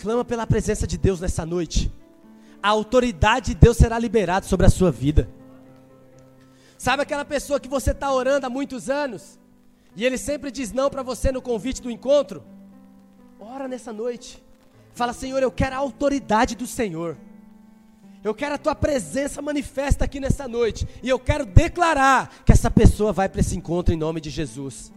[0.00, 1.88] Clama pela presença de Deus nessa noite.
[2.60, 5.30] A autoridade de Deus será liberada sobre a sua vida.
[6.76, 9.38] Sabe aquela pessoa que você está orando há muitos anos
[9.94, 12.42] e ele sempre diz não para você no convite do encontro?
[13.38, 14.42] Ora nessa noite.
[14.94, 17.16] Fala, Senhor, eu quero a autoridade do Senhor.
[18.24, 20.86] Eu quero a tua presença manifesta aqui nessa noite.
[21.02, 24.92] E eu quero declarar que essa pessoa vai para esse encontro em nome de Jesus.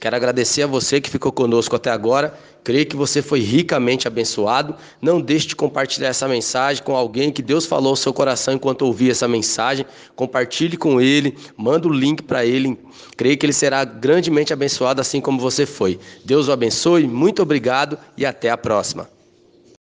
[0.00, 2.38] Quero agradecer a você que ficou conosco até agora.
[2.62, 4.74] Creio que você foi ricamente abençoado.
[5.02, 8.82] Não deixe de compartilhar essa mensagem com alguém que Deus falou ao seu coração enquanto
[8.82, 9.84] ouvia essa mensagem.
[10.16, 12.78] Compartilhe com ele, manda o link para ele.
[13.16, 15.98] Creio que ele será grandemente abençoado assim como você foi.
[16.24, 19.13] Deus o abençoe, muito obrigado e até a próxima.